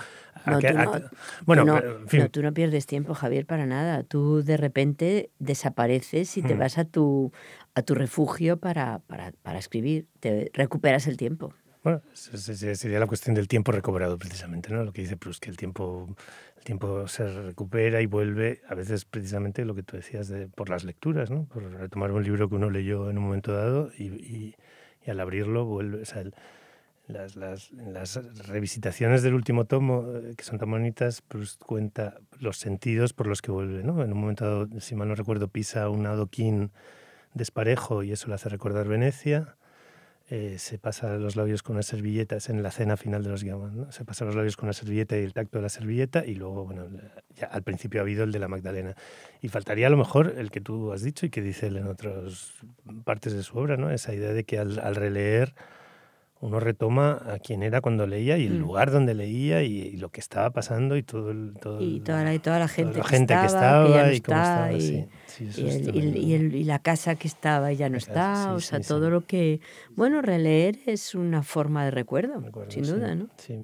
[1.45, 4.03] bueno, en fin, tú no pierdes tiempo, Javier, para nada.
[4.03, 6.59] Tú de repente desapareces y te mm.
[6.59, 7.31] vas a tu,
[7.73, 10.07] a tu refugio para, para, para escribir.
[10.19, 11.53] Te recuperas el tiempo.
[11.83, 14.83] Bueno, sería la cuestión del tiempo recobrado, precisamente, ¿no?
[14.83, 16.15] Lo que dice Proust, que el tiempo,
[16.57, 20.69] el tiempo se recupera y vuelve, a veces precisamente lo que tú decías de, por
[20.69, 21.45] las lecturas, ¿no?
[21.45, 24.55] Por retomar un libro que uno leyó en un momento dado y, y,
[25.03, 26.35] y al abrirlo vuelve, o sea, el,
[27.11, 33.13] las, las, revisitaciones del último tomo, eh, que son tan bonitas, Proust cuenta los sentidos
[33.13, 33.83] por los que vuelve.
[33.83, 34.03] ¿no?
[34.03, 36.71] En un momento dado, si mal no recuerdo, pisa un adoquín
[37.33, 39.57] desparejo y eso le hace recordar Venecia.
[40.29, 43.43] Eh, se pasa los labios con una servilleta, es en la cena final de los
[43.43, 43.91] guiones, ¿no?
[43.91, 46.63] se pasa los labios con una servilleta y el tacto de la servilleta y luego,
[46.63, 46.87] bueno,
[47.35, 48.95] ya al principio ha habido el de la Magdalena.
[49.41, 51.87] Y faltaría a lo mejor el que tú has dicho y que dice él en
[51.87, 52.53] otras
[53.03, 53.91] partes de su obra, ¿no?
[53.91, 55.53] esa idea de que al releer
[56.41, 58.61] uno retoma a quién era cuando leía y el mm.
[58.61, 62.33] lugar donde leía y, lo que estaba pasando y todo el, todo y toda la,
[62.33, 65.07] y toda la gente, que, estaba, y cómo estaba y,
[65.39, 69.61] y, la casa que estaba y ya no está o sea todo lo que
[69.95, 73.63] bueno releer es una forma de recuerdo, sin duda no sí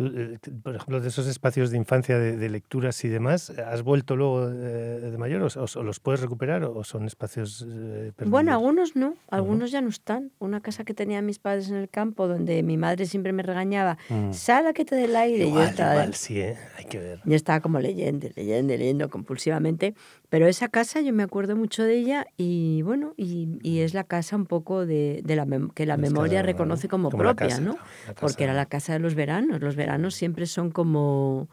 [0.00, 4.48] eh, por ejemplo, de esos espacios de infancia de, lecturas y demás, ¿has vuelto luego
[4.48, 9.80] de, mayor o, los puedes recuperar o son espacios eh, Bueno, algunos no, algunos ya
[9.80, 10.32] no están.
[10.38, 13.98] Una casa que tenía mis padres en el campo, donde mi madre siempre me regañaba,
[14.08, 14.32] mm.
[14.32, 15.46] sal a que te dé el aire.
[15.46, 16.56] Igual, yo estaba, igual, sí, ¿eh?
[16.76, 17.20] hay que ver.
[17.24, 19.94] Yo estaba como leyendo, leyendo, leyendo compulsivamente.
[20.28, 24.04] Pero esa casa yo me acuerdo mucho de ella y bueno, y, y es la
[24.04, 27.78] casa un poco de, de la que la memoria reconoce como, propia, ¿no?
[28.20, 29.60] Porque era la casa de los veranos.
[29.60, 31.48] Los veranos siempre son como,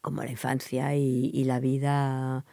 [0.00, 2.44] como la infancia y, y la vida...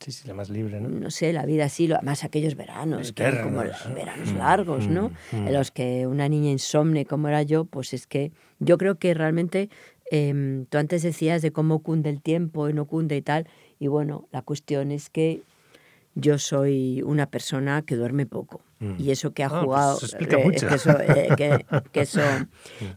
[0.00, 0.88] Sí, sí, la más libre, ¿no?
[0.88, 3.62] No sé, la vida sí, más aquellos veranos, que eran como
[3.94, 5.10] veranos mm, largos, ¿no?
[5.32, 5.46] Mm, mm.
[5.46, 9.14] En los que una niña insomne como era yo, pues es que yo creo que
[9.14, 9.70] realmente
[10.10, 13.46] em, tú antes decías de cómo cunde el tiempo y no cunde y tal,
[13.84, 15.42] y bueno, la cuestión es que
[16.14, 18.62] yo soy una persona que duerme poco.
[18.78, 18.94] Mm.
[18.98, 22.20] Y eso que ha ah, pues jugado, eh, que, eso, eh, que, eso,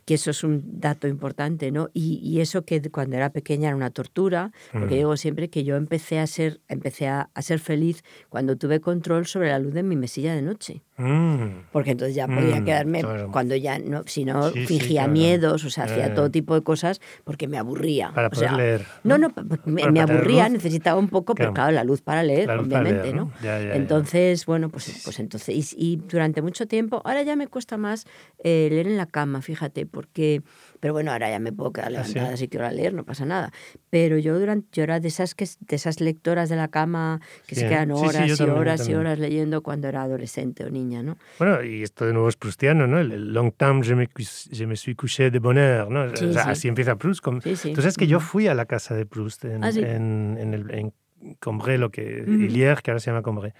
[0.05, 1.89] que, eso, es un dato importante, ¿no?
[1.93, 4.97] Y, y, eso que cuando era pequeña era una tortura, porque mm.
[4.97, 9.27] digo siempre que yo empecé a ser, empecé a, a, ser feliz cuando tuve control
[9.27, 10.83] sobre la luz de mi mesilla de noche.
[10.97, 11.67] Mm.
[11.71, 16.15] Porque entonces ya podía quedarme, cuando ya no, si no, fingía miedos, o sea, hacía
[16.15, 18.11] todo tipo de cosas porque me aburría.
[18.13, 18.85] Para poder leer.
[19.03, 19.31] No, no,
[19.65, 23.31] me, aburría, necesitaba un poco, pero claro, la luz para leer, obviamente, ¿no?
[23.43, 28.05] entonces, bueno, pues, pues entonces y durante mucho tiempo, ahora ya me cuesta más
[28.43, 30.41] eh, leer en la cama, fíjate, porque,
[30.79, 33.25] pero bueno, ahora ya me puedo quedar ¿Ah, levantada así que ahora leer, no pasa
[33.25, 33.51] nada.
[33.91, 37.55] Pero yo durante, yo era de esas que de esas lectoras de la cama que
[37.55, 41.17] se quedan horas y horas y horas leyendo cuando era adolescente o niña, ¿no?
[41.37, 42.99] Bueno, y esto de nuevo es prustiano, ¿no?
[42.99, 46.05] El long time je me, je me suis couché de bonheur, ¿no?
[46.05, 47.21] o sea, así empieza Proust.
[47.21, 47.39] Con...
[47.41, 50.71] Tú sabes que yo fui a la casa de Proust en, ¿Ah, en, en, el,
[50.71, 50.93] en
[51.39, 53.53] Combré, lo que, Ilier, que ahora se llama Combré.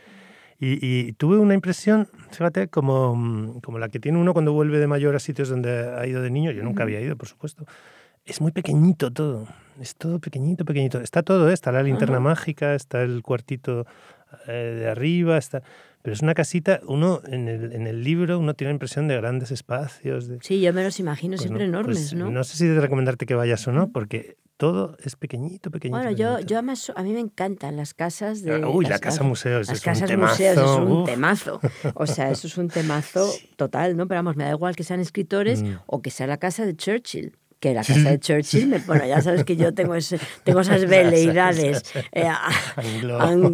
[0.60, 4.88] Y, tuve una impresión, fíjate, como, mm, como la que tiene uno cuando vuelve de
[4.88, 6.52] mayor a sitios donde ha ido de niño.
[6.52, 7.66] Yo nunca había ido, por supuesto.
[8.26, 9.48] Es muy pequeñito todo.
[9.80, 11.00] Es todo pequeñito, pequeñito.
[11.00, 11.54] Está todo, ¿eh?
[11.54, 13.86] está la linterna mágica, está el cuartito
[14.48, 15.62] eh, de arriba, está...
[16.02, 19.18] Pero es una casita, uno en el, en el libro uno tiene la impresión de
[19.18, 20.28] grandes espacios.
[20.28, 20.40] De...
[20.42, 22.32] Sí, yo me los imagino pues siempre enormes, pues ¿no?
[22.32, 25.98] No sé si de recomendarte que vayas o no, porque todo es pequeñito, pequeñito.
[25.98, 28.66] Bueno, yo, yo además, a mí me encantan las casas de...
[28.66, 31.62] Uy, la casa museo, Las casas museos es un temazo.
[31.94, 34.08] O sea, eso es un temazo total, ¿no?
[34.08, 35.76] Pero vamos, me da igual que sean escritores mm.
[35.86, 39.22] o que sea la casa de Churchill que la casa de Churchill, me, bueno, ya
[39.22, 42.30] sabes que yo tengo, ese, tengo esas veleidades eh,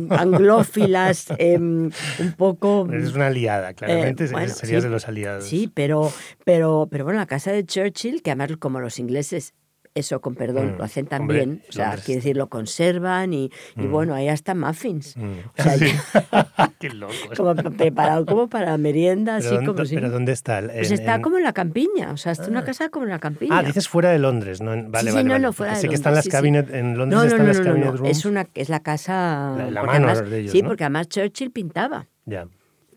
[0.09, 1.89] anglófilas, em,
[2.19, 2.85] un poco...
[2.93, 5.45] Es una aliada, claramente, eh, serías de los aliados.
[5.45, 6.11] Sí, pero,
[6.43, 9.53] pero, pero bueno, la casa de Churchill, que además como los ingleses
[9.95, 10.77] eso con perdón, Mm.
[10.77, 12.05] lo hacen Hombre, también, o sea, Londres.
[12.05, 13.91] quiere decir, lo conservan y, y Mm.
[13.91, 15.15] bueno, hay hasta muffins.
[15.17, 15.31] Mm.
[15.59, 15.85] O sea, Sí.
[16.79, 17.13] Qué loco.
[17.37, 19.95] como pa- preparado como para merienda, así ¿dónde, como si...
[19.95, 20.61] pero ¿dónde está?
[20.61, 23.11] Pues En- está en- como en la campiña, o sea, está una casa como en
[23.11, 23.57] la campiña.
[23.59, 24.71] Ah, dices fuera de Londres, ¿no?
[24.71, 25.39] Vale, Sí, sí, vale, no, vale.
[25.43, 26.31] no, fuera de que están las Londres, sí, sí.
[26.31, 28.09] cabinet, en Londres no, no, están las cabinet rooms.
[28.17, 29.55] es, una, es la casa...
[29.57, 32.47] La- la mano además- de ellos, Sí, porque además Churchill pintaba, Ya.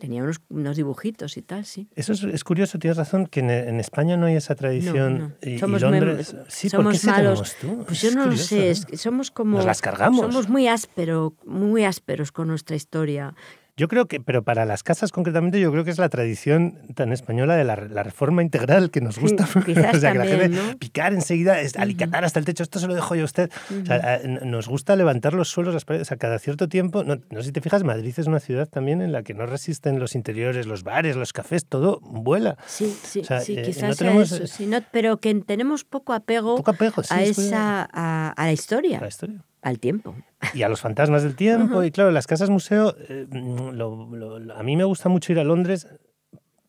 [0.06, 1.88] Tenía unos, unos dibujitos y tal, sí.
[1.96, 5.18] Eso es, es curioso, tienes razón, que en, en España no hay esa tradición.
[5.18, 5.32] No, no.
[5.42, 6.36] Y, y Somos muy- Londres.
[6.48, 7.56] sí, ¿por somos qué malos.
[7.60, 7.84] tú?
[7.86, 9.56] Pues Es yo no lo sé, es que somos como...
[9.56, 10.20] Nos las cargamos.
[10.20, 13.34] Somos muy áspero, muy ásperos con nuestra historia.
[13.78, 17.12] Yo creo que, pero para las casas concretamente, yo creo que es la tradición tan
[17.12, 19.44] española de la, la reforma integral que nos gusta.
[19.54, 20.78] o sea, que la gente ¿no?
[20.78, 23.50] picar enseguida, es- alicatar hasta el techo, esto se lo dejo yo a usted.
[23.82, 26.70] O sea, a- n- nos gusta levantar los suelos, las paredes, o sea, cada cierto
[26.70, 27.04] tiempo.
[27.04, 29.44] No, no sé si te fijas, Madrid es una ciudad también en la que no
[29.44, 32.56] resisten los interiores, los bares, los cafés, todo vuela.
[32.66, 35.84] Sí, sí, O sea, sí, eh, quizás no sea tenemos, eso, eh, pero que tenemos
[35.84, 39.44] poco apego, Poco apego, sí, a, esa, a, a la historia, la historia.
[39.66, 40.14] Al tiempo.
[40.54, 41.82] y a los fantasmas del tiempo.
[41.82, 43.72] Y claro, las casas museo, eh, lo-
[44.14, 45.88] lo- lo- a mí me gusta mucho ir a Londres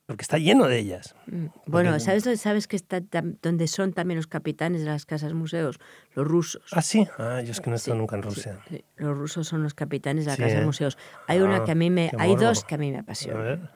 [0.08, 1.16] porque está lleno de ellas.
[1.28, 1.48] Mm.
[1.66, 3.02] Bueno, Porque- ¿sabes dónde, sabes que está
[3.42, 5.80] donde son también los capitanes de las casas museos?
[6.16, 6.64] Los rusos.
[6.72, 7.06] Ah, sí.
[7.20, 8.60] Ah, yo es que no he estado Sí, nunca en sí, Rusia.
[8.70, 8.84] sí.
[8.96, 10.66] Los rusos son los capitanes de las Sí, casas ¿eh?
[10.66, 10.98] museos.
[11.28, 13.70] Hay una Ah, que a mí me, hay dos que a mí me apasionan.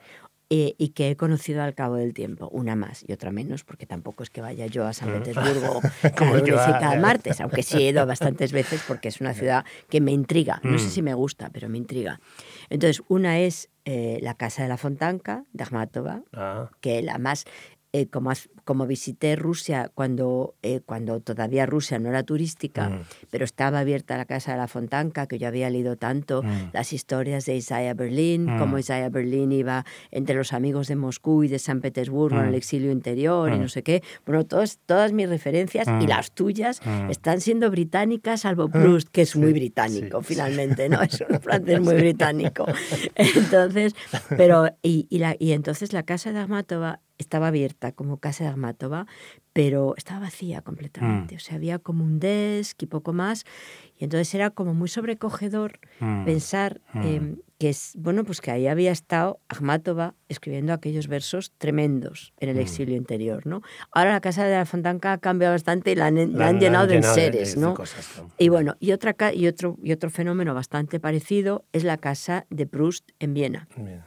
[0.53, 3.85] Eh, y que he conocido al cabo del tiempo, una más y otra menos, porque
[3.85, 5.09] tampoco es que vaya yo a San.
[5.13, 5.79] Petersburgo
[6.15, 9.63] cada lunes y cada martes, aunque sí he ido bastantes veces porque es una ciudad
[9.89, 10.59] que me intriga.
[10.63, 10.91] No sé Mm.
[10.91, 12.19] si me gusta, pero me intriga.
[12.69, 17.45] Entonces, una es eh, la Casa de la Fontanka, de Akhmatova, Ah, que la más
[17.93, 18.31] eh, como,
[18.71, 23.01] como visité Rusia cuando, eh, cuando todavía Rusia no era turística, Mm.
[23.29, 26.69] pero estaba abierta la Casa de la Fontanka, que yo había leído tanto, Mm.
[26.71, 28.59] las historias de Isaiah Berlin, Mm.
[28.59, 32.47] cómo Isaiah Berlin iba entre los amigos de Moscú y de San Petersburgo en Mm.
[32.47, 33.61] el exilio interior y Mm.
[33.63, 34.03] no sé qué.
[34.25, 36.07] Bueno, todas, todas mis referencias y Mm.
[36.07, 37.09] las tuyas Mm.
[37.09, 40.27] están siendo británicas, salvo Proust, que es muy Sí, británico, sí.
[40.33, 41.01] finalmente, ¿no?
[41.01, 42.63] Es un francés muy británico.
[43.15, 43.93] Entonces,
[44.29, 48.49] pero, y, y, la, y entonces la casa de Akhmatova estaba abierta como casa de
[48.61, 49.07] Akhmatova,
[49.53, 51.35] pero estaba vacía completamente.
[51.35, 51.37] Mm.
[51.37, 53.43] O sea, había como un desk y poco más.
[53.97, 56.25] Y entonces era como muy sobrecogedor mm.
[56.25, 62.33] pensar eh, que es, bueno, pues que ahí había estado Akhmatova escribiendo aquellos versos tremendos
[62.39, 62.59] en el Mm.
[62.59, 63.61] exilio interior, ¿no?
[63.91, 66.55] Ahora la casa de la Fontanca ha cambiado bastante y la han, la La- han
[66.55, 67.73] la llenado de llenado enseres, de ¿no?
[67.73, 68.31] cosas, ¿no?
[68.37, 72.65] Y bueno, y, otra, y, otro, y otro fenómeno bastante parecido es la casa de
[72.67, 73.67] Proust en Viena.
[73.75, 74.01] Bien.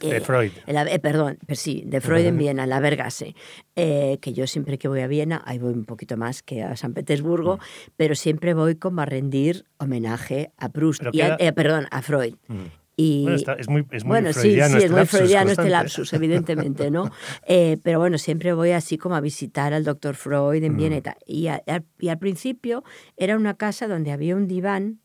[0.00, 0.50] Eh, De Freud.
[0.66, 3.34] eh, perdón, pues sí, de Freud en Viena, en la Vergase,
[3.76, 6.76] eh, que yo siempre que voy a Viena, ahí voy un poquito más que a
[6.76, 7.90] San Petersburgo, Mm.
[7.96, 12.02] pero siempre voy como a rendir homenaje a Proust, Pero y a- queda- perdón, a
[12.02, 12.34] Freud.
[12.48, 12.54] Mm.
[13.00, 15.18] Y, Bueno, está- es muy, es muy bueno, sí, freudiano sí, este es muy lapsus
[15.18, 17.04] freudiano este lapsus, evidentemente, ¿no?
[17.46, 21.02] Eh, pero bueno, siempre voy así como a visitar al doctor Freud en Viena Mm.
[21.02, 21.14] tal.
[21.24, 21.62] Y, a-
[22.00, 22.82] y al principio
[23.16, 24.98] era una casa donde había un diván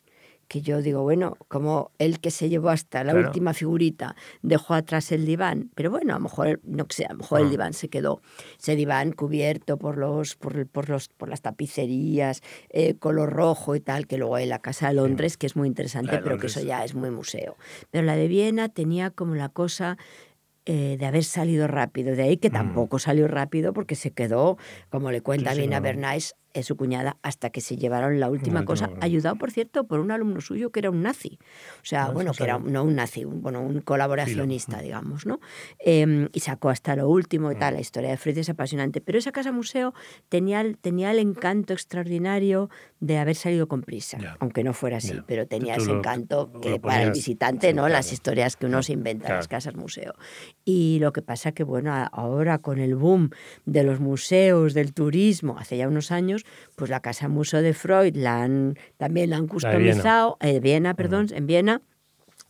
[0.53, 3.25] que yo digo, bueno, como el que se llevó hasta la Claro.
[3.27, 7.17] última figurita dejó atrás el diván, pero bueno, a lo mejor, no sé, a lo
[7.17, 7.49] mejor el Ah.
[7.49, 8.21] diván se quedó.
[8.59, 10.53] Ese diván cubierto por los, por,
[10.89, 14.93] los, por las tapicerías, eh, color rojo y tal, que luego hay la casa de
[14.93, 17.57] Londres, que es muy interesante, pero que eso ya es muy museo.
[17.89, 19.97] Pero la de Viena tenía como la cosa
[20.65, 22.15] eh, de haber salido rápido.
[22.15, 22.53] De ahí que Mm.
[22.53, 24.57] tampoco salió rápido porque se quedó,
[24.89, 25.81] como le cuenta Sí, sí, bien a.
[25.81, 28.99] Bernays, es su cuñada, hasta que se llevaron la última última cosa, cosa.
[29.05, 31.39] ayudado, por cierto, por un alumno suyo que era un nazi.
[31.81, 35.39] O sea, Ah, bueno, que era no un nazi, un, bueno, un colaboracionista, digamos, ¿no?
[35.79, 37.59] Eh, y sacó hasta lo último y Mm.
[37.59, 37.73] tal.
[37.75, 39.01] La historia de Freud es apasionante.
[39.01, 39.93] Pero esa casa museo
[40.29, 44.37] tenía, tenía el encanto extraordinario de haber salido con prisa, Ya.
[44.39, 45.23] aunque no fuera así, Ya.
[45.27, 47.81] pero tenía ese lo- encanto que para el ponías- visitante, ¿no?
[47.83, 47.93] claro.
[47.93, 49.59] Las historias que uno se inventa en las Claro.
[49.63, 50.13] casas museo.
[50.65, 53.29] Y lo que pasa que, bueno, ahora con el boom
[53.65, 56.42] de los museos, del turismo, hace ya unos años,
[56.75, 59.53] pues la casa museo de Freud la han, también la han Viena.
[59.53, 61.81] customizado, eh, Viena, perdón, en Viena.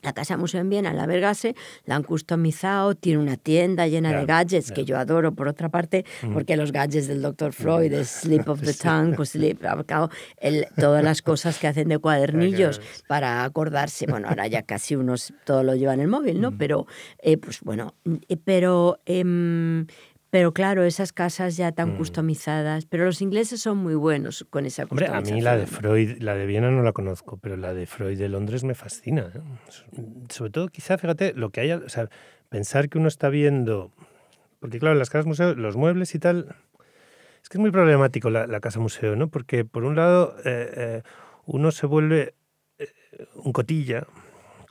[0.01, 4.11] La Casa Museo en Viena, en la Vergase, la han customizado, tiene una tienda llena
[4.11, 6.03] de gadgets que yo adoro, por otra parte,
[6.33, 7.53] porque los gadgets del Dr.
[7.53, 10.09] Freud, el Slip of the Tongue, pues sleep, claro,
[10.41, 15.33] el- todas las cosas que hacen de cuadernillos para acordarse, bueno, ahora ya casi unos
[15.45, 16.57] todo lo llevan en el móvil, ¿no?
[16.57, 16.85] Pero,
[17.19, 17.95] eh, pues bueno,
[18.27, 18.99] eh, pero...
[19.05, 19.87] em,
[20.33, 24.81] pero claro, esas casas ya tan customizadas, pero los ingleses son muy buenos con esa
[24.89, 25.35] Hombre, a customización.
[25.35, 28.29] mí la de Freud, la de Viena no la conozco, pero la de Freud de
[28.29, 29.31] Londres me fascina.
[29.31, 30.01] ¿eh?
[30.29, 32.09] Sobre todo, quizá, fíjate, lo que haya, o sea,
[32.49, 33.91] pensar que uno está viendo,
[34.59, 36.55] porque claro, las casas museo, los muebles y tal,
[37.43, 39.27] es que es muy problemático la, la casa museo, ¿no?
[39.27, 41.01] Porque por un lado, eh, eh,
[41.45, 42.33] uno se vuelve
[42.79, 42.87] eh,
[43.35, 44.07] un cotilla,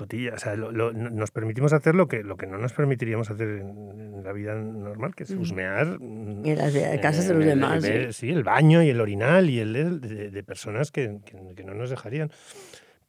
[0.02, 0.34] escotilla.
[0.34, 4.32] O sea, nos permitimos hacer lo que, lo que no nos permitiríamos hacer en, la
[4.32, 5.98] vida normal, que es husmear.
[6.00, 7.84] En las casas de los demás.
[8.10, 8.30] sí.
[8.30, 12.30] el baño y el orinal y el de, personas que, que, no nos dejarían.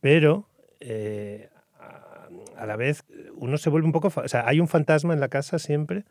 [0.02, 0.48] Pero
[0.80, 1.50] eh,
[2.58, 3.04] a, la vez
[3.36, 4.12] uno se vuelve un poco...
[4.16, 6.06] O sea, hay un fantasma en la casa siempre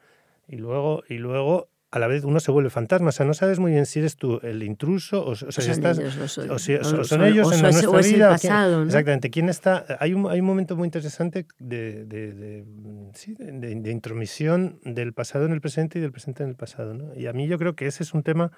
[0.49, 3.11] y luego, y luego a la vez uno se vuelve fantasma.
[3.11, 5.99] O sea, no sabes muy bien si eres tú el intruso o, si estás.
[5.99, 8.31] o, si, son, ellos en nuestra vida.
[8.31, 9.31] Pasado, Exactamente.
[9.31, 9.85] ¿Quién está?
[10.01, 12.65] Hay un, hay un momento muy interesante de, de, de,
[13.13, 16.95] sí, de, intromisión del pasado en el presente y del presente en el pasado.
[16.95, 17.15] ¿no?
[17.15, 18.53] Y a mí yo creo que ese es un tema.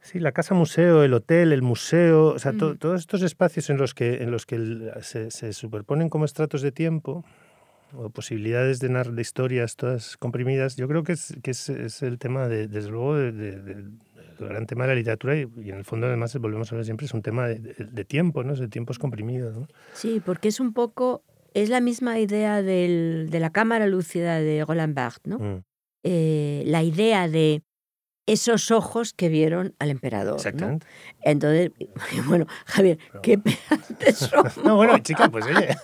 [0.00, 2.78] Sí, la casa museo, el hotel, el museo, o sea, mm.
[2.78, 6.72] todos estos espacios en los que, en los que se, se superponen como estratos de
[6.72, 7.22] tiempo,
[7.94, 12.02] o posibilidades de narrar de historias todas comprimidas, yo creo que es, que es, es
[12.02, 13.98] el tema, de, desde luego, del
[14.48, 17.14] gran tema de la literatura y, en el fondo además volvemos a ver siempre, es
[17.14, 18.54] un tema de, tiempo, ¿no?
[18.54, 19.54] de tiempos comprimidos.
[19.54, 19.68] ¿no?
[19.92, 21.22] Sí, porque es un poco,
[21.54, 25.38] es la misma idea del, de la cámara lúcida de Roland Barthes, ¿no?
[25.38, 25.64] Mm.
[26.02, 27.62] Eh, la idea de
[28.32, 30.36] esos ojos que vieron al emperador.
[30.36, 30.86] Exactamente.
[31.22, 31.72] Entonces,
[32.26, 34.44] bueno, Javier, qué pedantes son.
[34.64, 35.76] No, bueno, chica, pues oye.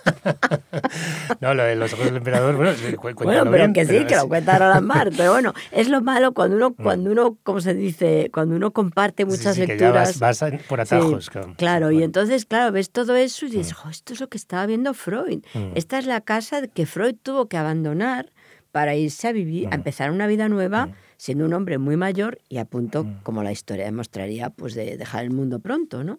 [1.41, 2.71] No, lo de los ojos del emperador, bueno,
[3.15, 5.09] Bueno, pero que sí, que lo cuenta Roland Mar.
[5.15, 6.83] Pero bueno, es lo malo cuando uno, mm.
[6.83, 10.13] cuando uno, como se dice, cuando uno comparte muchas sí, sí, lecturas.
[10.13, 11.53] Que vas, por atajos, claro.
[11.57, 13.89] Claro, y entonces, claro, ves todo eso y dices, mm.
[13.89, 15.43] esto es lo que estaba viendo Freud.
[15.53, 15.71] Mm.
[15.75, 18.31] Esta es la casa que Freud tuvo que abandonar
[18.71, 22.57] para irse a vivir, a empezar una vida nueva siendo un hombre muy mayor y
[22.57, 23.23] a punto, mm.
[23.23, 26.17] como la historia demostraría, pues de dejar el mundo pronto, ¿no?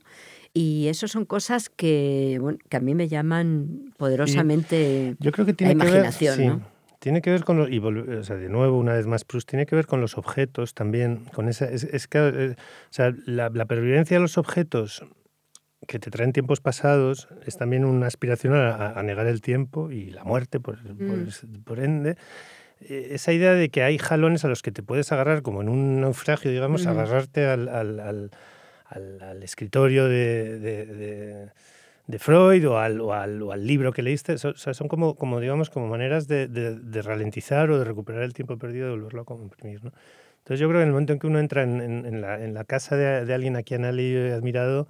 [0.53, 5.55] Y eso son cosas que, bueno, que a mí me llaman poderosamente Yo creo que
[5.55, 6.79] tiene la imaginación, que ver, ¿no?
[6.99, 9.67] Tiene que ver con los, y o sea, de nuevo, una vez más, Proust, tiene
[9.67, 14.17] que ver con los objetos también, con esa, es, que, eh, o sea, la, pervivencia
[14.17, 15.05] de los objetos
[15.87, 20.25] que te traen tiempos pasados es también una aspiración a, negar el tiempo y la
[20.25, 21.63] muerte, por, por, mm.
[21.65, 22.17] por ende.
[22.81, 25.68] Eh, esa idea de que hay jalones a los que te puedes agarrar, como en
[25.68, 28.31] un naufragio, digamos, agarrarte al, al, al,
[29.20, 31.51] al, escritorio de, de,
[32.07, 34.35] de, Freud o al, o al, libro que leíste.
[34.35, 38.57] o sea, son como, como, digamos, como maneras de, ralentizar o de recuperar el tiempo
[38.59, 39.85] perdido y volverlo a comprimir.
[39.85, 39.93] ¿no?
[40.49, 42.55] Entonces yo creo que en el momento en que uno entra en, en, la, en
[42.55, 44.89] la, casa de, alguien a quien ha leído y admirado,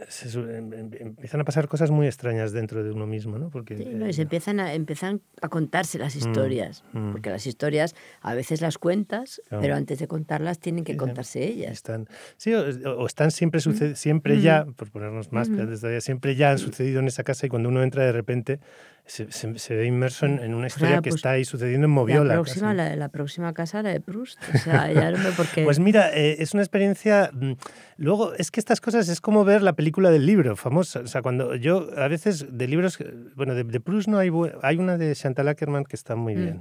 [0.00, 3.50] Em, em, empiezan a pasar cosas muy extrañas dentro de uno mismo, ¿no?
[3.50, 7.12] Porque, sí, no, y se eh, empiezan a, empiezan a contarse las mm, historias, mm.
[7.12, 11.72] porque las historias a veces las cuentas, pero antes de contarlas tienen que contarse ellas.
[11.72, 13.94] Están, sí, o, están siempre, mm.
[13.94, 15.50] siempre ya, por ponernos más,
[16.00, 18.60] siempre ya han sucedido en esa casa y cuando uno entra de repente
[19.10, 22.34] se, ve inmerso en, una historia que pues está ahí sucediendo en Moviola.
[22.34, 24.38] La próxima, la, la, próxima casa, la de Proust.
[24.54, 25.64] O sea, ya no por qué.
[25.64, 27.30] Pues mira, eh, es una experiencia.
[27.32, 27.52] Mm,
[27.96, 31.00] luego, es que estas cosas es como ver la película del libro, famosa.
[31.00, 32.98] O sea, cuando yo, a veces, de libros.
[33.34, 34.30] Bueno, de, de Proust no hay.
[34.62, 36.38] Hay una de Chantal Ackerman que está muy mm.
[36.38, 36.60] bien.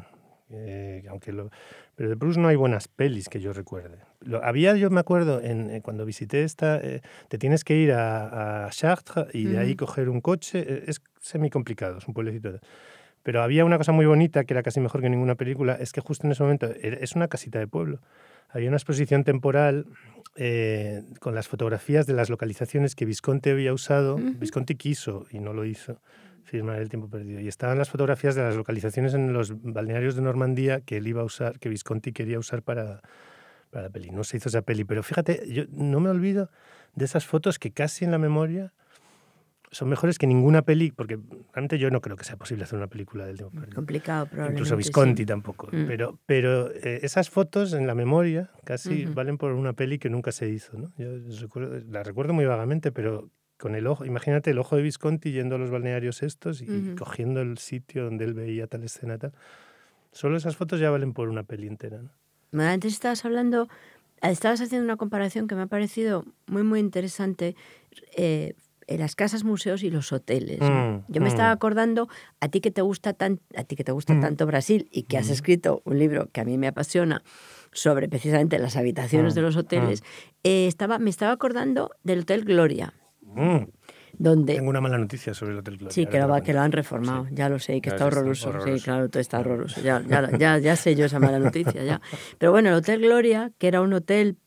[0.52, 1.52] Eh, aunque lo,
[2.00, 3.98] pero de Proust no hay buenas pelis que yo recuerde.
[4.22, 8.68] Lo, había, yo me acuerdo, en, eh, cuando visité esta, te tienes que ir a,
[8.68, 10.86] a Chartres y de ahí coger un coche.
[10.88, 12.58] es semi complicado, es un pueblecito.
[13.22, 16.00] Pero había una cosa muy bonita que era casi mejor que ninguna película, es que
[16.00, 18.00] justo en ese momento es una casita de pueblo.
[18.48, 19.86] Había una exposición temporal
[20.38, 24.16] eh, con las fotografías de las localizaciones que Visconti había usado.
[24.16, 26.00] Visconti quiso y no lo hizo
[26.50, 27.40] firmar el tiempo perdido.
[27.40, 31.22] Y estaban las fotografías de las localizaciones en los balnearios de Normandía que él iba
[31.22, 33.02] a usar, que Visconti quería usar para,
[33.70, 34.10] para la peli.
[34.12, 36.50] No se hizo esa peli, pero fíjate, yo no me olvido
[36.96, 38.74] de esas fotos que casi en la memoria
[39.72, 41.20] son mejores que ninguna peli, porque
[41.54, 43.76] realmente yo no creo que sea posible hacer una película del tiempo perdido.
[43.76, 44.62] Complicado, probablemente.
[44.62, 45.68] Incluso Visconti tampoco.
[45.72, 45.86] Mm.
[45.86, 50.32] Pero, pero eh, esas fotos en la memoria casi valen por una peli que nunca
[50.32, 50.78] se hizo.
[50.78, 50.92] ¿no?
[50.98, 51.12] Yo
[51.90, 53.30] la recuerdo muy vagamente, pero
[53.60, 57.42] con el ojo, imagínate el ojo de Visconti yendo a los balnearios estos y cogiendo
[57.42, 59.34] el sitio donde él veía tal escena tal.
[60.12, 62.02] Solo esas fotos ya valen por una peli entera.
[62.52, 62.64] ¿no?
[62.64, 63.68] Antes estabas hablando,
[64.22, 67.56] estabas haciendo una comparación que me ha parecido muy, muy interesante.
[68.16, 68.56] Eh,
[68.88, 70.62] las casas museos y los hoteles.
[70.62, 71.28] Mm, Yo me mm.
[71.28, 72.08] estaba acordando
[72.40, 74.22] a ti que te gusta tan, a ti que te gusta mm.
[74.22, 77.22] tanto Brasil y que has escrito un libro que a mí me apasiona
[77.72, 80.04] sobre precisamente las habitaciones de los hoteles.
[80.44, 82.94] Eh, estaba, me estaba acordando del Hotel Gloria.
[84.18, 85.94] Donde, Tengo una mala noticia sobre el Hotel Gloria.
[85.94, 88.52] Sí, que lo, que lo han reformado, ya lo sé, que está horroroso.
[88.66, 89.80] Sí, claro, todo está horroroso.
[89.82, 91.84] Ya, ya, ya, ya, sé yo esa mala noticia.
[91.84, 92.02] ya.
[92.38, 94.38] Pero bueno, el Hotel Gloria, que era un hotel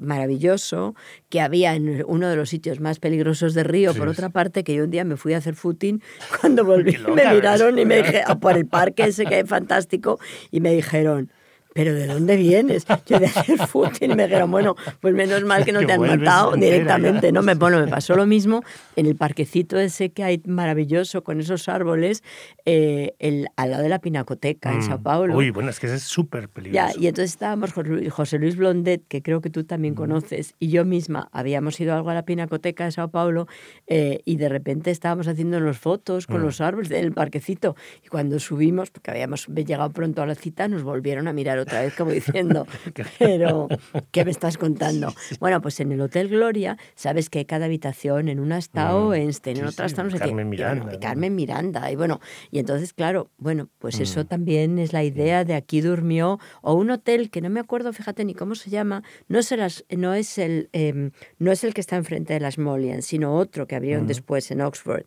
[0.00, 0.94] maravilloso
[1.28, 4.74] que había en uno de los sitios más peligrosos de Río, por otra parte, que
[4.74, 6.02] yo un día me fui a hacer footing,
[6.40, 10.18] cuando volví me miraron y me dijeron, por el parque ese que es fantástico,
[10.50, 11.30] y me dijeron,
[11.72, 12.86] ¿pero de dónde vienes?
[13.06, 14.12] Yo de hacer footing.
[14.12, 17.32] Y me dijeron, bueno, pues menos mal que no te han matado directamente.
[17.32, 18.62] No me, bueno, me pasó lo mismo
[18.96, 22.22] en el parquecito ese que hay maravilloso con esos árboles
[22.64, 25.02] eh, el, al lado de la Pinacoteca en Sao mm.
[25.02, 25.36] Paulo.
[25.36, 26.94] Uy, bueno, es que es súper peligroso.
[26.94, 29.96] Ya, y entonces estábamos José Luis Blondet, que creo que tú también mm.
[29.96, 33.46] conoces, y yo misma habíamos ido algo a la Pinacoteca de Sao Paulo
[33.86, 36.44] eh, y de repente estábamos haciéndonos fotos con mm.
[36.44, 37.76] los árboles del parquecito.
[38.04, 41.82] Y cuando subimos, porque habíamos llegado pronto a la cita, nos volvieron a mirar otra
[41.82, 42.66] vez como diciendo,
[43.18, 43.68] pero
[44.10, 45.12] ¿qué me estás contando?
[45.38, 49.12] Bueno, pues en el Hotel Gloria, sabes que cada habitación en una está mm.
[49.14, 50.94] Einstein, en otra está no sé Carmen Miranda.
[50.94, 51.90] Y Carmen Miranda.
[51.90, 54.26] Y bueno, y entonces, claro, bueno, pues eso mm.
[54.26, 58.24] también es la idea de aquí durmió, o un hotel que no me acuerdo, fíjate
[58.24, 59.60] ni cómo se llama, no es el,
[59.96, 63.66] no es el, em, no es el que está enfrente de las Molian, sino otro
[63.66, 65.04] que abrieron después en Oxford,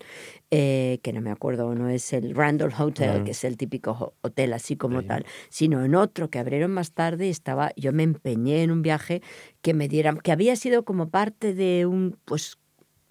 [0.52, 4.54] eh, que no me acuerdo, no es el Randall Hotel, que es el típico hotel
[4.54, 8.64] así como tal, sino en otro que abrieron más tarde y estaba, yo me empeñé
[8.64, 9.22] en un viaje
[9.62, 12.58] que me dieran, que había sido como parte de un, pues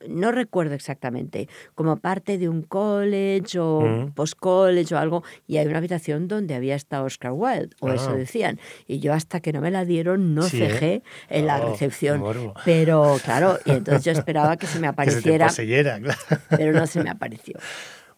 [0.09, 5.79] no recuerdo exactamente, como parte de un college o post-college o algo, y hay una
[5.79, 8.17] habitación donde había estado Oscar Wilde, o eso ah.
[8.17, 8.59] decían.
[8.87, 12.23] Y yo hasta que no me la dieron no cejé en la oh, recepción.
[12.65, 15.49] Pero claro, y entonces yo esperaba que se me apareciera.
[16.51, 17.59] Pero no se me apareció.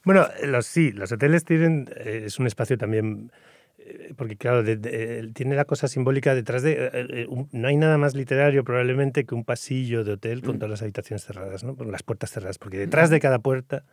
[0.04, 3.32] Bueno, los, sí, los hoteles tienen, eh, es un espacio también
[4.16, 4.64] porque claro,
[5.32, 6.72] tiene la cosa simbólica detrás de...
[6.72, 10.58] Eh, eh, no hay nada más literario probablemente que un pasillo de hotel con mm.
[10.58, 11.76] todas las habitaciones cerradas, ¿no?
[11.84, 13.84] las puertas cerradas, porque detrás de cada puerta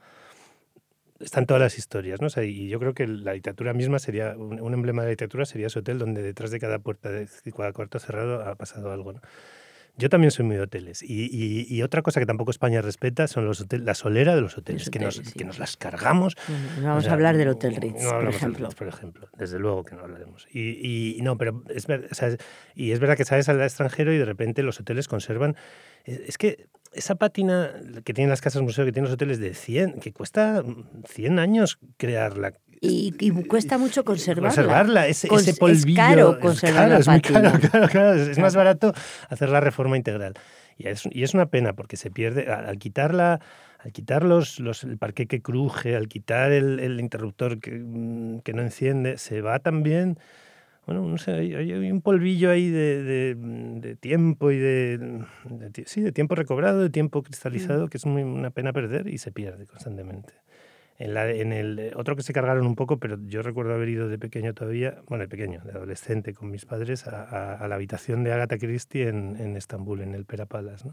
[1.20, 2.28] están todas las historias, ¿no?
[2.42, 5.80] y yo creo que la literatura misma sería, un, emblema de la literatura sería ese
[5.80, 9.22] hotel donde detrás de cada puerta, de cada cuarto cerrado ha pasado algo, ¿no?
[9.98, 11.04] Yo también soy muy de hoteles.
[11.04, 14.90] Y, otra cosa que tampoco España respeta son los hoteles, la solera de los hoteles,
[14.90, 16.36] que, nos, que nos las cargamos.
[16.82, 18.70] vamos a hablar del Hotel Ritz, por ejemplo.
[18.70, 19.30] por ejemplo.
[19.38, 20.48] Desde luego que no hablaremos.
[20.52, 21.88] Y, no, pero es,
[22.76, 25.56] y es verdad que sales al extranjero y de repente los hoteles conservan...
[26.06, 27.72] Es que esa pátina
[28.04, 30.64] que tienen las casas museo, que tienen los hoteles de 100, que cuesta
[31.06, 34.50] 100 años crearla, y, cuesta mucho conservarla.
[34.50, 35.90] Conservarla, ese, polvillo.
[35.90, 37.52] Es caro conservar es muy caro,
[37.90, 38.94] claro, Es más barato
[39.30, 40.34] hacer la reforma integral.
[40.78, 43.40] Y es, y es una pena porque se pierde, al quitarla
[43.84, 48.42] al quitar los, los, el parque que cruje, al quitar el, el interruptor que, mm,
[48.42, 50.20] que, no enciende, se va también,
[50.86, 55.26] bueno, no sé, hay, hay un polvillo ahí de, de, de tiempo y de,
[55.86, 57.90] sí, de tiempo recobrado, de tiempo cristalizado, mm.
[57.90, 60.34] que es muy, una pena perder y se pierde constantemente.
[61.04, 64.54] En, el otro que se cargaron un poco, pero yo recuerdo haber ido de pequeño
[64.54, 69.08] todavía, bueno, de pequeño, de adolescente con mis padres, a, la habitación de Agatha Christie
[69.08, 70.90] en, Estambul, en el Pera Palace.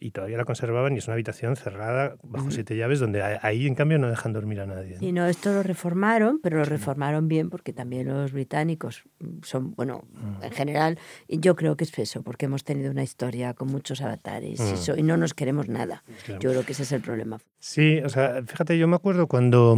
[0.00, 3.74] Y todavía la conservaban y es una habitación cerrada bajo siete llaves donde ahí en
[3.74, 4.96] cambio no dejan dormir a nadie.
[5.00, 9.04] Y no, esto lo reformaron, pero lo reformaron bien porque también los británicos
[9.42, 10.44] son, bueno, mm.
[10.44, 14.60] en general, yo creo que es eso, porque hemos tenido una historia con muchos avatares
[14.60, 15.06] y, mm.
[15.06, 16.02] no nos queremos nada.
[16.40, 17.38] Yo creo que ese es el problema.
[17.58, 19.76] Sí, o sea, fíjate, yo me acuerdo cuando...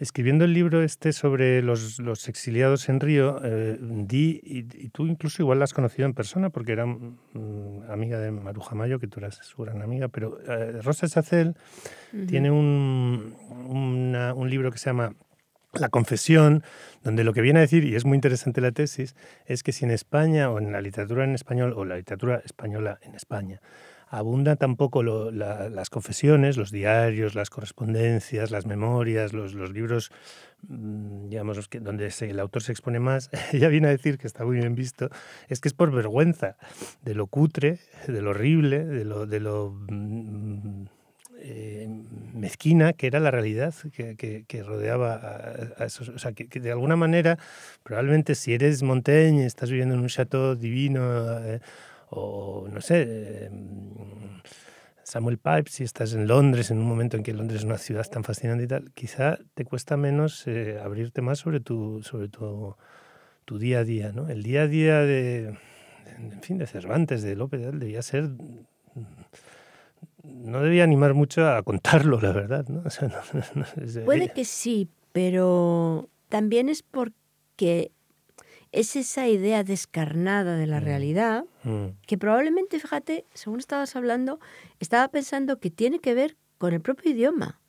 [0.00, 5.42] Escribiendo el libro este sobre los, los exiliados en Río, eh, di, y, tú incluso
[5.42, 9.20] igual la has conocido en persona porque era mm, amiga de Maruja Mayo, que tú
[9.20, 11.54] eras su gran amiga, pero eh, Rosa Sacel
[12.26, 13.36] tiene un,
[13.68, 15.14] un libro que se llama
[15.74, 16.64] la confesión,
[17.04, 19.84] donde lo que viene a decir, y es muy interesante la tesis, es que si
[19.84, 23.60] en España o en la literatura en español o la literatura española en España
[24.10, 30.10] abundan tampoco las confesiones, los diarios, las correspondencias, las memorias, los, libros,
[30.68, 34.44] mm, digamos, que, donde el autor se expone más, ella viene a decir que está
[34.44, 35.10] muy bien visto,
[35.48, 36.56] es que es por vergüenza
[37.02, 40.86] de lo cutre, de lo horrible, de lo, de lo mm,
[41.42, 41.88] eh,
[42.34, 45.14] mezquina que era la realidad que, rodeaba
[45.78, 46.08] a, esos.
[46.08, 47.38] O sea, que, de alguna manera,
[47.82, 51.60] probablemente si eres Montaigne, estás viviendo en un chateau divino, eh,
[52.10, 54.40] o no sé, em,
[55.04, 58.06] Samuel Pipes, si estás en Londres, en un momento en que Londres es una ciudad
[58.08, 62.76] tan fascinante y tal, quizá te cuesta menos eh, abrirte más sobre tu, sobre tu,
[63.44, 64.28] tu, día a día, ¿no?
[64.28, 65.58] El día a día de,
[66.16, 68.30] en fin, de Cervantes, de López, debía ser...
[70.22, 72.84] No debía animar mucho a contarlo, la verdad, ¿no?
[74.04, 77.90] Puede que sí, pero también es porque
[78.72, 80.84] es esa idea descarnada de la mm.
[80.84, 81.86] realidad mm.
[82.06, 84.38] que probablemente, fíjate, según estabas hablando,
[84.78, 87.60] estaba pensando que tiene que ver con el propio idioma.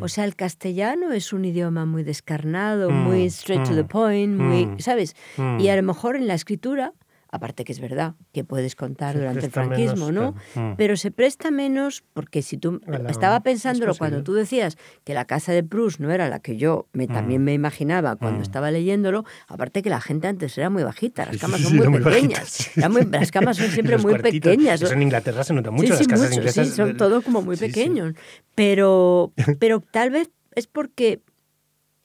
[0.00, 0.08] O mm.
[0.08, 5.14] sea, el castellano es un idioma muy descarnado, muy straight to the point, muy, ¿sabes?
[5.58, 6.94] Y a lo mejor en la escritura
[7.34, 10.62] aparte que es verdad que puedes contar Se durante el franquismo, menos, ¿no?
[10.62, 10.76] Mm.
[10.76, 15.14] Pero se presta menos porque si tú la- estaba es pensándolo cuando tú decías que
[15.14, 18.42] la casa de Proust no era la que yo me, también me imaginaba cuando Mm.
[18.42, 21.78] estaba leyéndolo, aparte que la gente antes era muy bajita, las camas sí, son sí,
[21.88, 22.80] muy pequeñas, sí.
[22.88, 24.50] muy- las camas son siempre muy cuartitos.
[24.52, 24.82] pequeñas.
[24.82, 26.68] Eso en Inglaterra se nota mucho, las casas mucho, inglesas.
[26.68, 28.14] sí, son del- todo como muy pequeños.
[28.54, 31.22] Pero, pero tal vez es porque,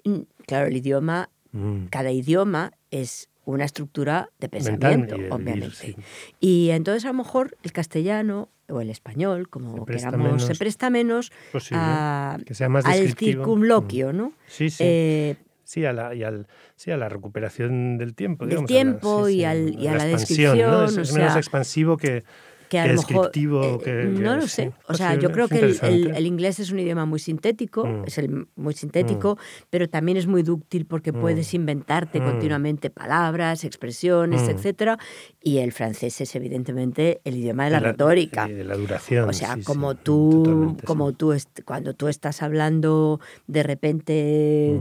[0.05, 1.85] mm, claro, el idioma, Mm.
[1.89, 5.75] cada idioma es una estructura de pensamiento, vivir, obviamente.
[5.75, 5.95] sí.
[6.39, 10.89] Y entonces a lo mejor el castellano o el español, como Se queramos, se presta
[10.89, 14.33] menos Posible, a- que sea más al circunloquio, ¿no?
[14.47, 14.83] Sí, sí.
[14.85, 18.45] Eh, Sí, a la, y al, sí, a la recuperación del tiempo.
[18.45, 20.11] Del digamos, tiempo a la, y al- y a la ¿no?
[20.11, 22.23] Es, descripción, o es menos sea, expansivo que,
[22.69, 25.47] que a lo mejor eh, que, no que- lo sé o sea posible, yo creo
[25.47, 26.17] que el, el- interesante.
[26.19, 28.03] el inglés es un idioma muy sintético Mm.
[28.05, 29.37] es el muy sintético
[29.69, 32.23] pero también es muy dúctil porque puedes inventarte Mm.
[32.25, 34.49] continuamente palabras expresiones Mm.
[34.49, 34.99] etcétera
[35.41, 39.29] y el francés es evidentemente el idioma de la, retórica y de la duración.
[39.29, 40.85] o sea, sí, sí, como tú, sí.
[40.85, 41.33] como tú
[41.65, 44.13] cuando tú estás hablando de repente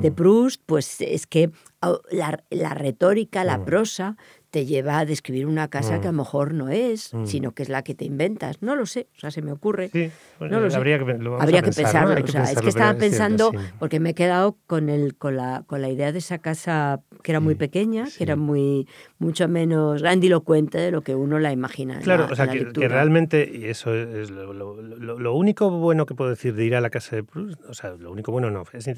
[0.01, 0.15] de Mm.
[0.15, 3.65] Proust, pues es que au, la, la retórica, la Mm.
[3.65, 4.17] prosa,
[4.51, 6.01] te lleva a describir una casa Mm.
[6.01, 7.27] que a lo mejor no es, Mm.
[7.27, 8.63] sino que es la que te inventas.
[8.63, 9.89] No lo sé, o sea, se me ocurre.
[9.89, 10.77] Sí, bueno, No lo sé.
[10.77, 12.15] habría que, lo Habría que pensarlo.
[12.23, 13.59] O sea, es que estaba pensando, sí.
[13.79, 17.33] porque me he quedado con, el, con, la, con la idea de esa casa que
[17.33, 18.87] era muy Sí, pequeña, que era muy
[19.19, 21.99] mucho menos grandilocuente de lo que uno la imagina.
[22.01, 26.07] Claro, la- o sea, que, realmente, y eso es lo, lo- lo- lo único bueno
[26.07, 28.51] que puedo decir de ir a la casa de Proust, o sea, lo único bueno
[28.51, 28.89] no, es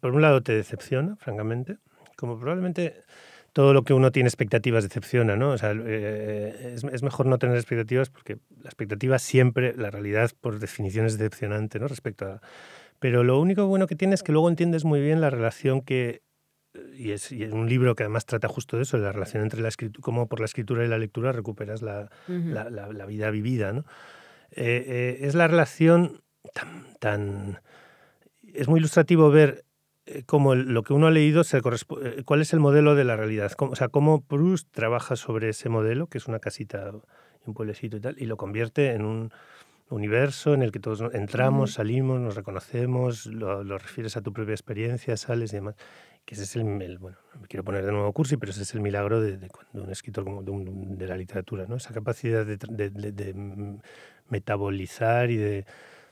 [0.00, 1.78] por un lado te decepciona, francamente,
[2.16, 3.02] como probablemente
[3.52, 5.50] todo lo que uno tiene expectativas decepciona, ¿no?
[5.50, 10.30] O sea, eh, es, es mejor no tener expectativas porque la expectativa siempre, la realidad
[10.40, 11.88] por definición es decepcionante, ¿no?
[11.88, 12.40] Respecto a...
[12.98, 16.22] Pero lo único bueno que tiene es que luego entiendes muy bien la relación que
[16.96, 19.42] y es, y es un libro que además trata justo de eso, de la relación
[19.42, 22.50] entre la escritura, cómo por la escritura y la lectura recuperas la, Ujú.
[22.50, 23.72] la, la- la vida vivida.
[23.72, 23.80] ¿no?
[24.52, 26.22] Eh, eh, es la relación
[26.54, 27.60] tan, tan...
[28.54, 29.64] Es muy ilustrativo ver
[30.10, 32.94] eh, cómo el- lo que uno ha leído, se correspo- eh, cuál es el modelo
[32.94, 33.50] de la realidad.
[33.58, 36.90] O sea, cómo Proust trabaja sobre ese modelo, que es una casita
[37.44, 39.30] y un pueblecito y tal, y lo convierte en un
[39.88, 44.52] universo en el que todos entramos, salimos, nos reconocemos, lo, lo refieres a tu propia
[44.54, 45.74] experiencia, sales y demás.
[46.24, 48.62] Que ese es el, el- bueno, no me quiero poner de nuevo cursi, pero ese
[48.62, 51.76] es el milagro de, de cuando un escritor como de, un- de la literatura, ¿no?
[51.76, 53.78] Esa capacidad de, de- de- de, mm,
[54.28, 55.64] metabolizar y de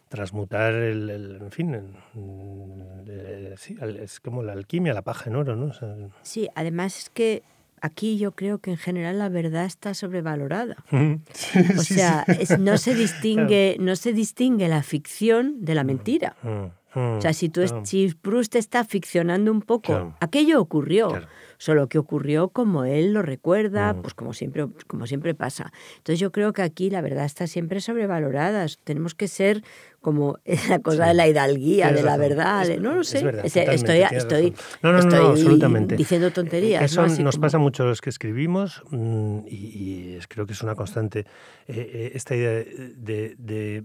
[0.08, 5.02] transmutar el, el- en fin, en- mm, eh, sí, al- es como la alquimia, la
[5.02, 5.66] paja en oro, ¿no?
[5.66, 7.42] O sea, Sí, además es que
[7.80, 10.76] aquí yo creo que en general la verdad está sobrevalorada.
[11.32, 12.32] sí, O sea, sí.
[12.40, 16.36] es- no, se distingue, no se distingue la ficción de la mentira.
[16.42, 17.86] Mm, mm, O sea, si, tú es- claro.
[17.86, 20.16] si Proust está ficcionando un poco, Claro.
[20.20, 21.26] aquello ocurrió, Claro.
[21.58, 24.02] solo que ocurrió como él lo recuerda, Mm.
[24.02, 25.70] pues como siempre, como siempre pasa.
[25.98, 28.66] Entonces yo creo que aquí la verdad está siempre sobrevalorada.
[28.84, 29.62] Tenemos que ser
[30.00, 30.38] como
[30.78, 31.08] la cosa Sí.
[31.10, 32.20] de la hidalguía, de la razón.
[32.20, 32.62] verdad.
[32.62, 33.22] Es- de- no lo es sé.
[33.22, 34.78] verdad, Es- estoy, tienes estoy, razón.
[34.82, 35.96] No, no, no, no, estoy absolutamente.
[35.96, 36.82] diciendo tonterías.
[36.82, 40.52] Eso nos como- pasa mucho a los que escribimos mm, y, y es- creo que
[40.54, 41.20] es una constante.
[41.66, 42.50] eh, eh, esta idea
[42.96, 43.84] de, de-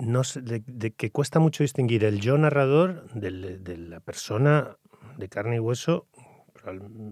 [0.00, 4.76] no sé, de- de que cuesta mucho distinguir el yo narrador del- de la persona
[5.18, 6.06] de carne y hueso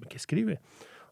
[0.08, 0.60] que escribe.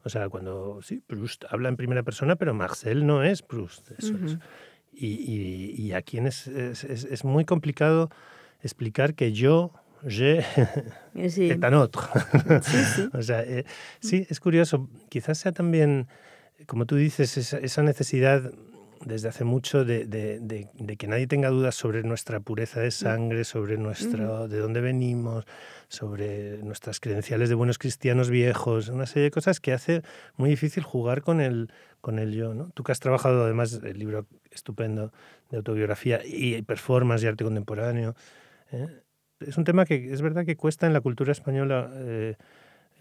[0.05, 3.91] O sea, cuando sí, Proust habla en primera persona, pero Marcel no es Proust.
[3.99, 4.35] Eso es.
[4.35, 4.43] Ujú.
[4.93, 8.11] Y, y- y aquí es, es- es- es muy complicado
[8.63, 9.73] explicar que yo,
[10.07, 10.43] je,
[11.29, 11.51] Sí.
[11.51, 12.03] est un autre.
[12.63, 13.09] Sí, sí.
[13.15, 13.65] O sea, eh,
[14.01, 14.89] sí, es curioso.
[15.09, 16.07] Quizás sea también,
[16.67, 18.53] como tú dices, esa, esa necesidad
[19.05, 22.91] desde hace mucho de, de- de- de que nadie tenga dudas sobre nuestra pureza de
[22.91, 25.45] sangre, sobre nuestro, de dónde venimos,
[25.89, 30.03] sobre nuestras credenciales de buenos cristianos viejos, una serie de cosas que hace
[30.37, 31.71] muy difícil jugar con el,
[32.01, 32.55] con el yo.
[32.55, 32.71] ¿no?
[32.71, 35.13] Tú que has trabajado además el libro estupendo
[35.51, 38.15] de autobiografía y performance y arte contemporáneo.
[38.73, 38.89] ¿eh?
[39.41, 41.91] Es un tema que es verdad que cuesta en la cultura española.
[41.95, 42.37] eh,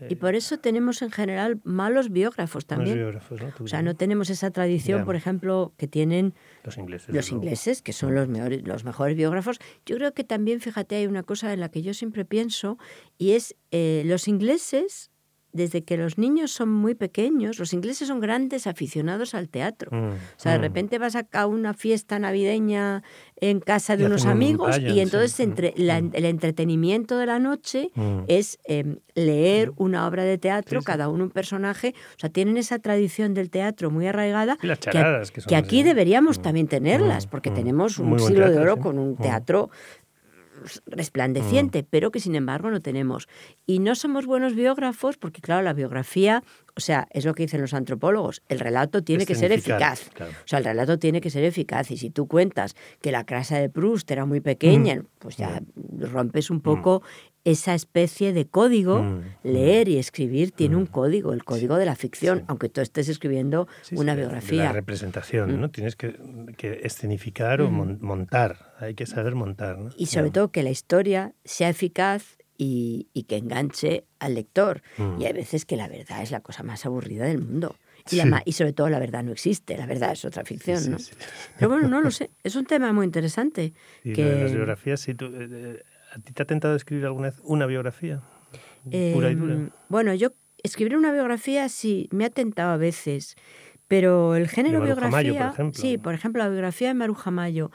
[0.10, 2.98] Y por eso tenemos en general malos biógrafos también.
[2.98, 3.54] biógrafos, ¿no?
[3.62, 6.34] O sea, no tenemos esa tradición, por ejemplo, que tienen
[6.64, 7.16] los ingleses.
[7.16, 9.60] los ingleses, que son los, mejores, los mejores biógrafos.
[9.86, 12.78] Yo creo que también, fíjate, hay una cosa en la que yo siempre pienso,
[13.18, 15.12] y es eh, los ingleses,
[15.56, 19.89] desde que los niños son muy pequeños, los ingleses son grandes aficionados al teatro.
[19.91, 20.62] Mm, O sea, de mm.
[20.62, 23.03] repente vas a una fiesta navideña
[23.41, 26.12] en casa de Y unos amigos y entonces entre la- mm.
[26.14, 28.20] el entretenimiento de la noche Mm.
[28.28, 30.86] es eh, leer una obra de teatro, Sí, sí.
[30.86, 31.93] cada uno un personaje.
[32.18, 35.56] O sea, tienen esa tradición del teatro muy arraigada Y las charadas, que son que
[35.56, 39.70] aquí deberíamos también tenerlas, porque tenemos un Muy siglo de oro con un teatro
[40.86, 43.28] resplandeciente, pero que sin embargo no tenemos.
[43.66, 46.43] Y no somos buenos biógrafos porque, claro, la biografía
[46.78, 48.42] O sea, es lo que dicen los antropólogos.
[48.50, 50.10] El relato tiene que ser eficaz.
[50.20, 51.90] O sea, el relato tiene que ser eficaz.
[51.92, 55.06] Y si tú cuentas que la casa de Proust era muy pequeña, mm.
[55.20, 56.04] pues ya mm.
[56.12, 57.02] rompes un poco
[57.46, 61.96] esa especie de código, mm, leer y escribir tiene un código, el código de la
[61.96, 64.64] ficción, aunque tú estés escribiendo una biografía.
[64.64, 65.70] la representación, ¿no?
[65.70, 66.16] Tienes que,
[66.84, 69.78] escenificar o montar, hay que saber montar.
[69.78, 69.92] ¿no?
[69.96, 74.82] Y sobre todo que la historia sea eficaz y, que enganche al lector.
[75.20, 77.76] Y hay veces que la verdad es la cosa más aburrida del mundo.
[78.12, 80.97] Y, y, sobre todo la verdad no existe, la verdad es otra ficción, ¿no?
[81.58, 83.74] Pero bueno, no lo sé, es un tema muy interesante.
[84.03, 84.24] Y que...
[84.24, 85.84] las biografías, si tú, eh, eh,
[86.16, 88.22] ¿A ti te ha tentado escribir alguna vez una biografía?
[88.84, 89.53] Pura y dura.
[89.53, 90.30] Em, bueno, yo
[90.64, 93.36] escribir una biografía sí, me ha tentado a veces,
[93.88, 95.53] pero el género biografía...
[95.56, 97.72] por Sí, por ejemplo, la biografía de Maruja Mayo.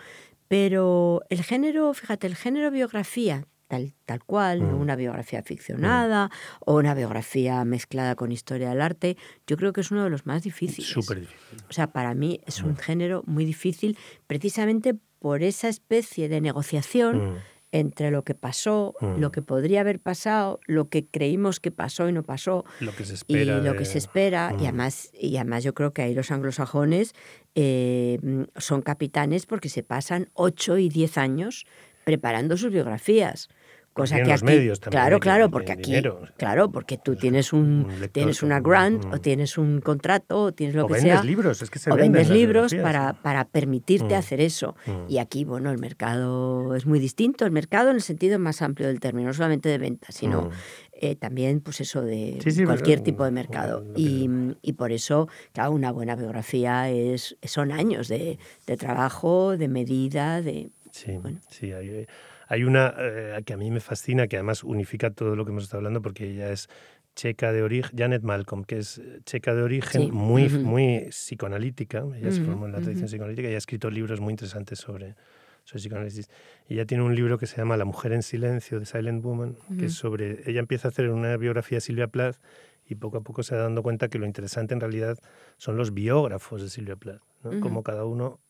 [0.49, 4.81] Pero el género, fíjate, el género biografía, tal, tal cual, mm.
[4.81, 6.31] una biografía ficcionada mm.
[6.67, 9.17] o una biografía mezclada con historia del arte,
[9.47, 10.91] yo creo que es uno de los más difíciles.
[10.91, 11.63] Súper difícil.
[11.71, 12.77] O sea, para mí es un mm.
[12.77, 13.97] género muy difícil
[14.27, 17.39] precisamente por esa especie de negociación
[17.73, 19.31] entre lo que pasó, lo mm.
[19.31, 23.15] que podría haber pasado, lo que creímos que pasó y no pasó, lo que se
[23.15, 24.51] espera y lo que se espera.
[24.53, 24.65] Y, mm.
[24.65, 27.15] además, y además yo creo que ahí los anglosajones
[27.55, 28.19] eh,
[28.57, 31.67] son capitanes porque se pasan 8 y 10 años
[32.05, 33.49] preparando sus biografías.
[33.93, 35.93] Cosa que aquí, medios también, claro, claro, porque aquí,
[36.37, 40.87] claro, porque tú tienes un, tienes una grant o tienes un contrato o tienes lo
[40.87, 44.41] que vendes sea, libros, es que se o vendes libros para, para permitirte mm, hacer
[44.41, 44.77] eso.
[44.87, 45.11] Mm.
[45.11, 48.87] Y aquí, bueno, el mercado es muy distinto, el mercado en el sentido más amplio
[48.87, 50.51] del término, no solamente de venta, sino mm.
[50.93, 53.85] eh, también, pues eso de cualquier tipo de mercado.
[53.97, 54.31] Y,
[54.63, 58.39] y, por eso, claro, una buena biografía es son años de,
[58.69, 61.19] de trabajo, de medida, de Sí,
[61.49, 62.07] sí, hay,
[62.51, 65.63] hay una eh, que a mí me fascina, que además unifica todo lo que hemos
[65.63, 66.69] estado hablando, porque ella es
[67.15, 72.05] checa de origen, Janet Malcolm, que es checa de origen, muy, muy psicoanalítica.
[72.17, 75.15] Ella se formó en la tradición psicoanalítica y ha escrito libros muy interesantes sobre,
[75.63, 76.29] sobre psicoanálisis.
[76.69, 79.87] Ella tiene un libro que se llama La mujer en silencio, de Silent Woman, que
[79.87, 80.43] es sobre.
[80.51, 82.39] Ella empieza a hacer una biografía de Silvia Plath
[82.85, 85.17] y poco a poco se va dando cuenta que lo interesante en realidad
[85.57, 87.61] son los biógrafos de Silvia Plath, ¿no?
[87.61, 88.41] como cada uno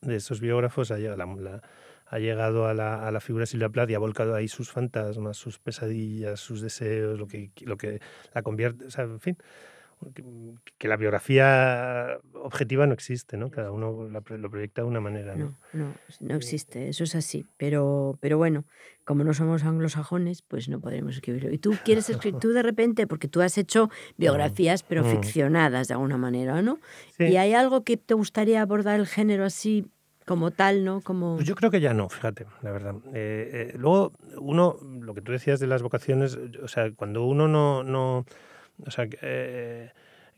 [0.00, 1.62] de esos biógrafos ha llegado la,
[2.10, 4.70] ha llegado a la, a la figura de Silvia Plath y ha volcado ahí sus
[4.70, 8.00] fantasmas, sus pesadillas, sus deseos, lo que, lo que
[8.34, 9.38] la convierte, o sea, en fin,
[10.78, 13.50] que, la biografía objetiva no existe, ¿no?
[13.50, 15.56] Cada uno lo proyecta de una manera, ¿no?
[15.72, 17.46] No, no, existe, eso es así.
[17.56, 18.64] Pero, pero bueno,
[19.04, 21.52] como no somos anglosajones, pues no podremos escribirlo.
[21.52, 25.10] Y tú quieres escribir, tú de repente, porque tú has hecho biografías, pero mm.
[25.10, 26.80] ficcionadas de alguna manera, ¿no?
[27.18, 29.86] ¿Y hay algo que te gustaría abordar el género así
[30.26, 31.00] como tal, ¿no?
[31.00, 31.36] Como...
[31.36, 32.94] Pues yo creo que ya no, fíjate, la verdad.
[33.14, 37.48] Eh, eh, luego, uno, lo que tú decías de las vocaciones, o sea, cuando uno
[37.48, 37.82] no...
[37.82, 38.24] no
[38.86, 39.90] o sea, eh,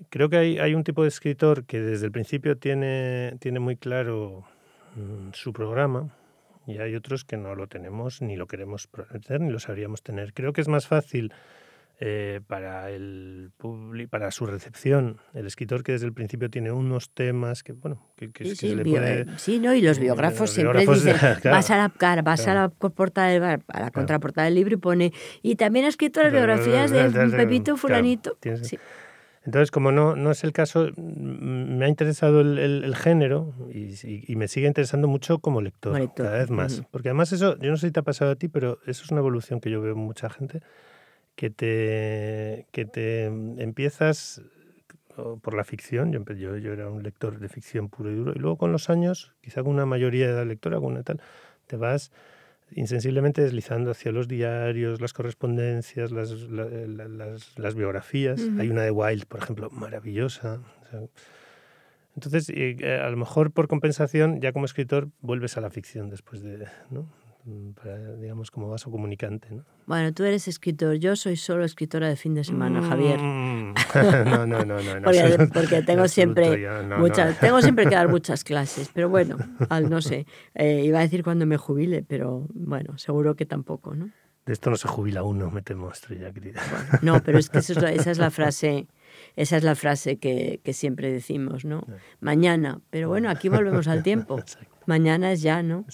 [0.08, 3.76] creo que hay, hay, un tipo de escritor que desde el principio tiene, tiene muy
[3.76, 4.44] claro
[4.96, 6.08] mm, su programa
[6.66, 8.88] y hay otros que no lo tenemos, ni lo queremos
[9.26, 10.32] tener, ni lo sabríamos tener.
[10.32, 11.32] Creo que es más fácil
[12.04, 13.52] eh, para, el
[14.10, 18.44] para su recepción, el escritor que desde el principio tiene unos temas que, bueno, que,
[18.44, 19.20] sí, se le puede...
[19.20, 19.72] Eh, sí, ¿no?
[19.72, 24.46] Y los biógrafos siempre dicen, vas a la, vas a la, portada a la contraportada
[24.46, 28.36] del libro y pone, y también ha escrito las biografías de Pepito Fulanito.
[29.44, 34.34] Entonces, como no, no es el caso, me ha interesado el, el, género y, y,
[34.34, 36.82] me sigue interesando mucho como lector, cada vez más.
[36.90, 39.10] Porque además eso, yo no sé si te ha pasado a ti, pero eso es
[39.12, 40.62] una evolución que yo veo en mucha gente
[41.34, 44.42] que te, que te empiezas
[45.42, 48.38] por la ficción, yo, yo, yo, era un lector de ficción puro y duro, y
[48.38, 51.20] luego con los años, quizá con una mayoría de la lectora, con una tal,
[51.66, 52.10] te vas
[52.74, 58.40] insensiblemente deslizando hacia los diarios, las correspondencias, las, las, las, biografías.
[58.58, 60.60] Hay una de Wilde, por ejemplo, maravillosa.
[62.14, 66.42] entonces, eh, a lo mejor por compensación, ya como escritor, vuelves a la ficción después
[66.42, 66.66] de...
[66.90, 67.06] ¿no?
[67.44, 69.48] Mm, para, digamos, como vaso comunicante.
[69.50, 69.64] ¿no?
[69.86, 73.18] Bueno, tú eres escritor, yo soy solo escritora de fin de semana, Javier.
[73.92, 74.28] Mm.
[74.30, 75.50] no, no, no, no.
[75.52, 76.66] porque, tengo siempre
[76.98, 79.36] muchas, tengo siempre que dar muchas clases, pero bueno,
[79.68, 83.94] al no sé, eh, iba a decir cuando me jubile, pero bueno, seguro que tampoco,
[83.94, 84.10] ¿no?
[84.46, 86.60] De esto no se jubila uno, me temo, estrella querida.
[87.02, 88.88] no, pero es que esa es la, esa es la frase,
[89.36, 91.86] esa es la frase que, que siempre decimos, ¿no?
[92.20, 94.42] Mañana, pero bueno, aquí volvemos al tiempo.
[94.86, 95.84] Mañana es ya, ¿no?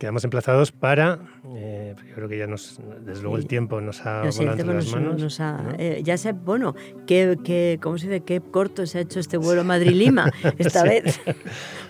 [0.00, 1.18] quedamos emplazados para.
[1.54, 4.90] Eh, yo creo que ya nos, desde luego el tiempo nos ha volado entre las
[4.92, 5.40] manos.
[5.78, 6.74] Eh, ya sé, bueno,
[7.06, 8.20] qué, qué, ¿cómo se dice?
[8.22, 11.20] Qué corto se ha hecho este vuelo Madrid-Lima esta vez.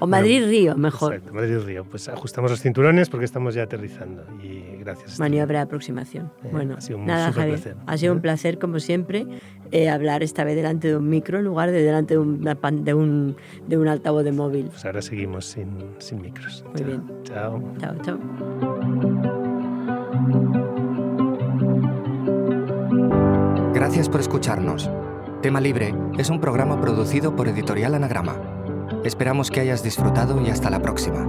[0.03, 1.13] O Madrid-Río, mejor.
[1.13, 1.85] Exacto, Madrid-Río.
[1.85, 4.25] Pues ajustamos los cinturones porque estamos ya aterrizando.
[4.43, 5.13] Y gracias.
[5.13, 6.33] Este Maniobra de aproximación.
[6.43, 7.77] Eh, bueno, ha sido un nada, Javier, placer.
[7.87, 9.27] Ha sido un placer, como siempre,
[9.93, 13.37] hablar esta vez delante de un micro en lugar de delante de, una de, un,
[13.69, 14.69] de un altavoz de móvil.
[14.69, 16.65] Pues ahora seguimos sin, sin micros.
[16.73, 17.03] Muy bien.
[17.25, 17.63] Chao.
[17.79, 18.00] chao.
[23.75, 24.91] Gracias por escucharnos.
[25.43, 28.37] Tema Libre es un programa producido por Editorial Anagrama.
[29.05, 31.27] Esperamos que hayas disfrutado y hasta la próxima.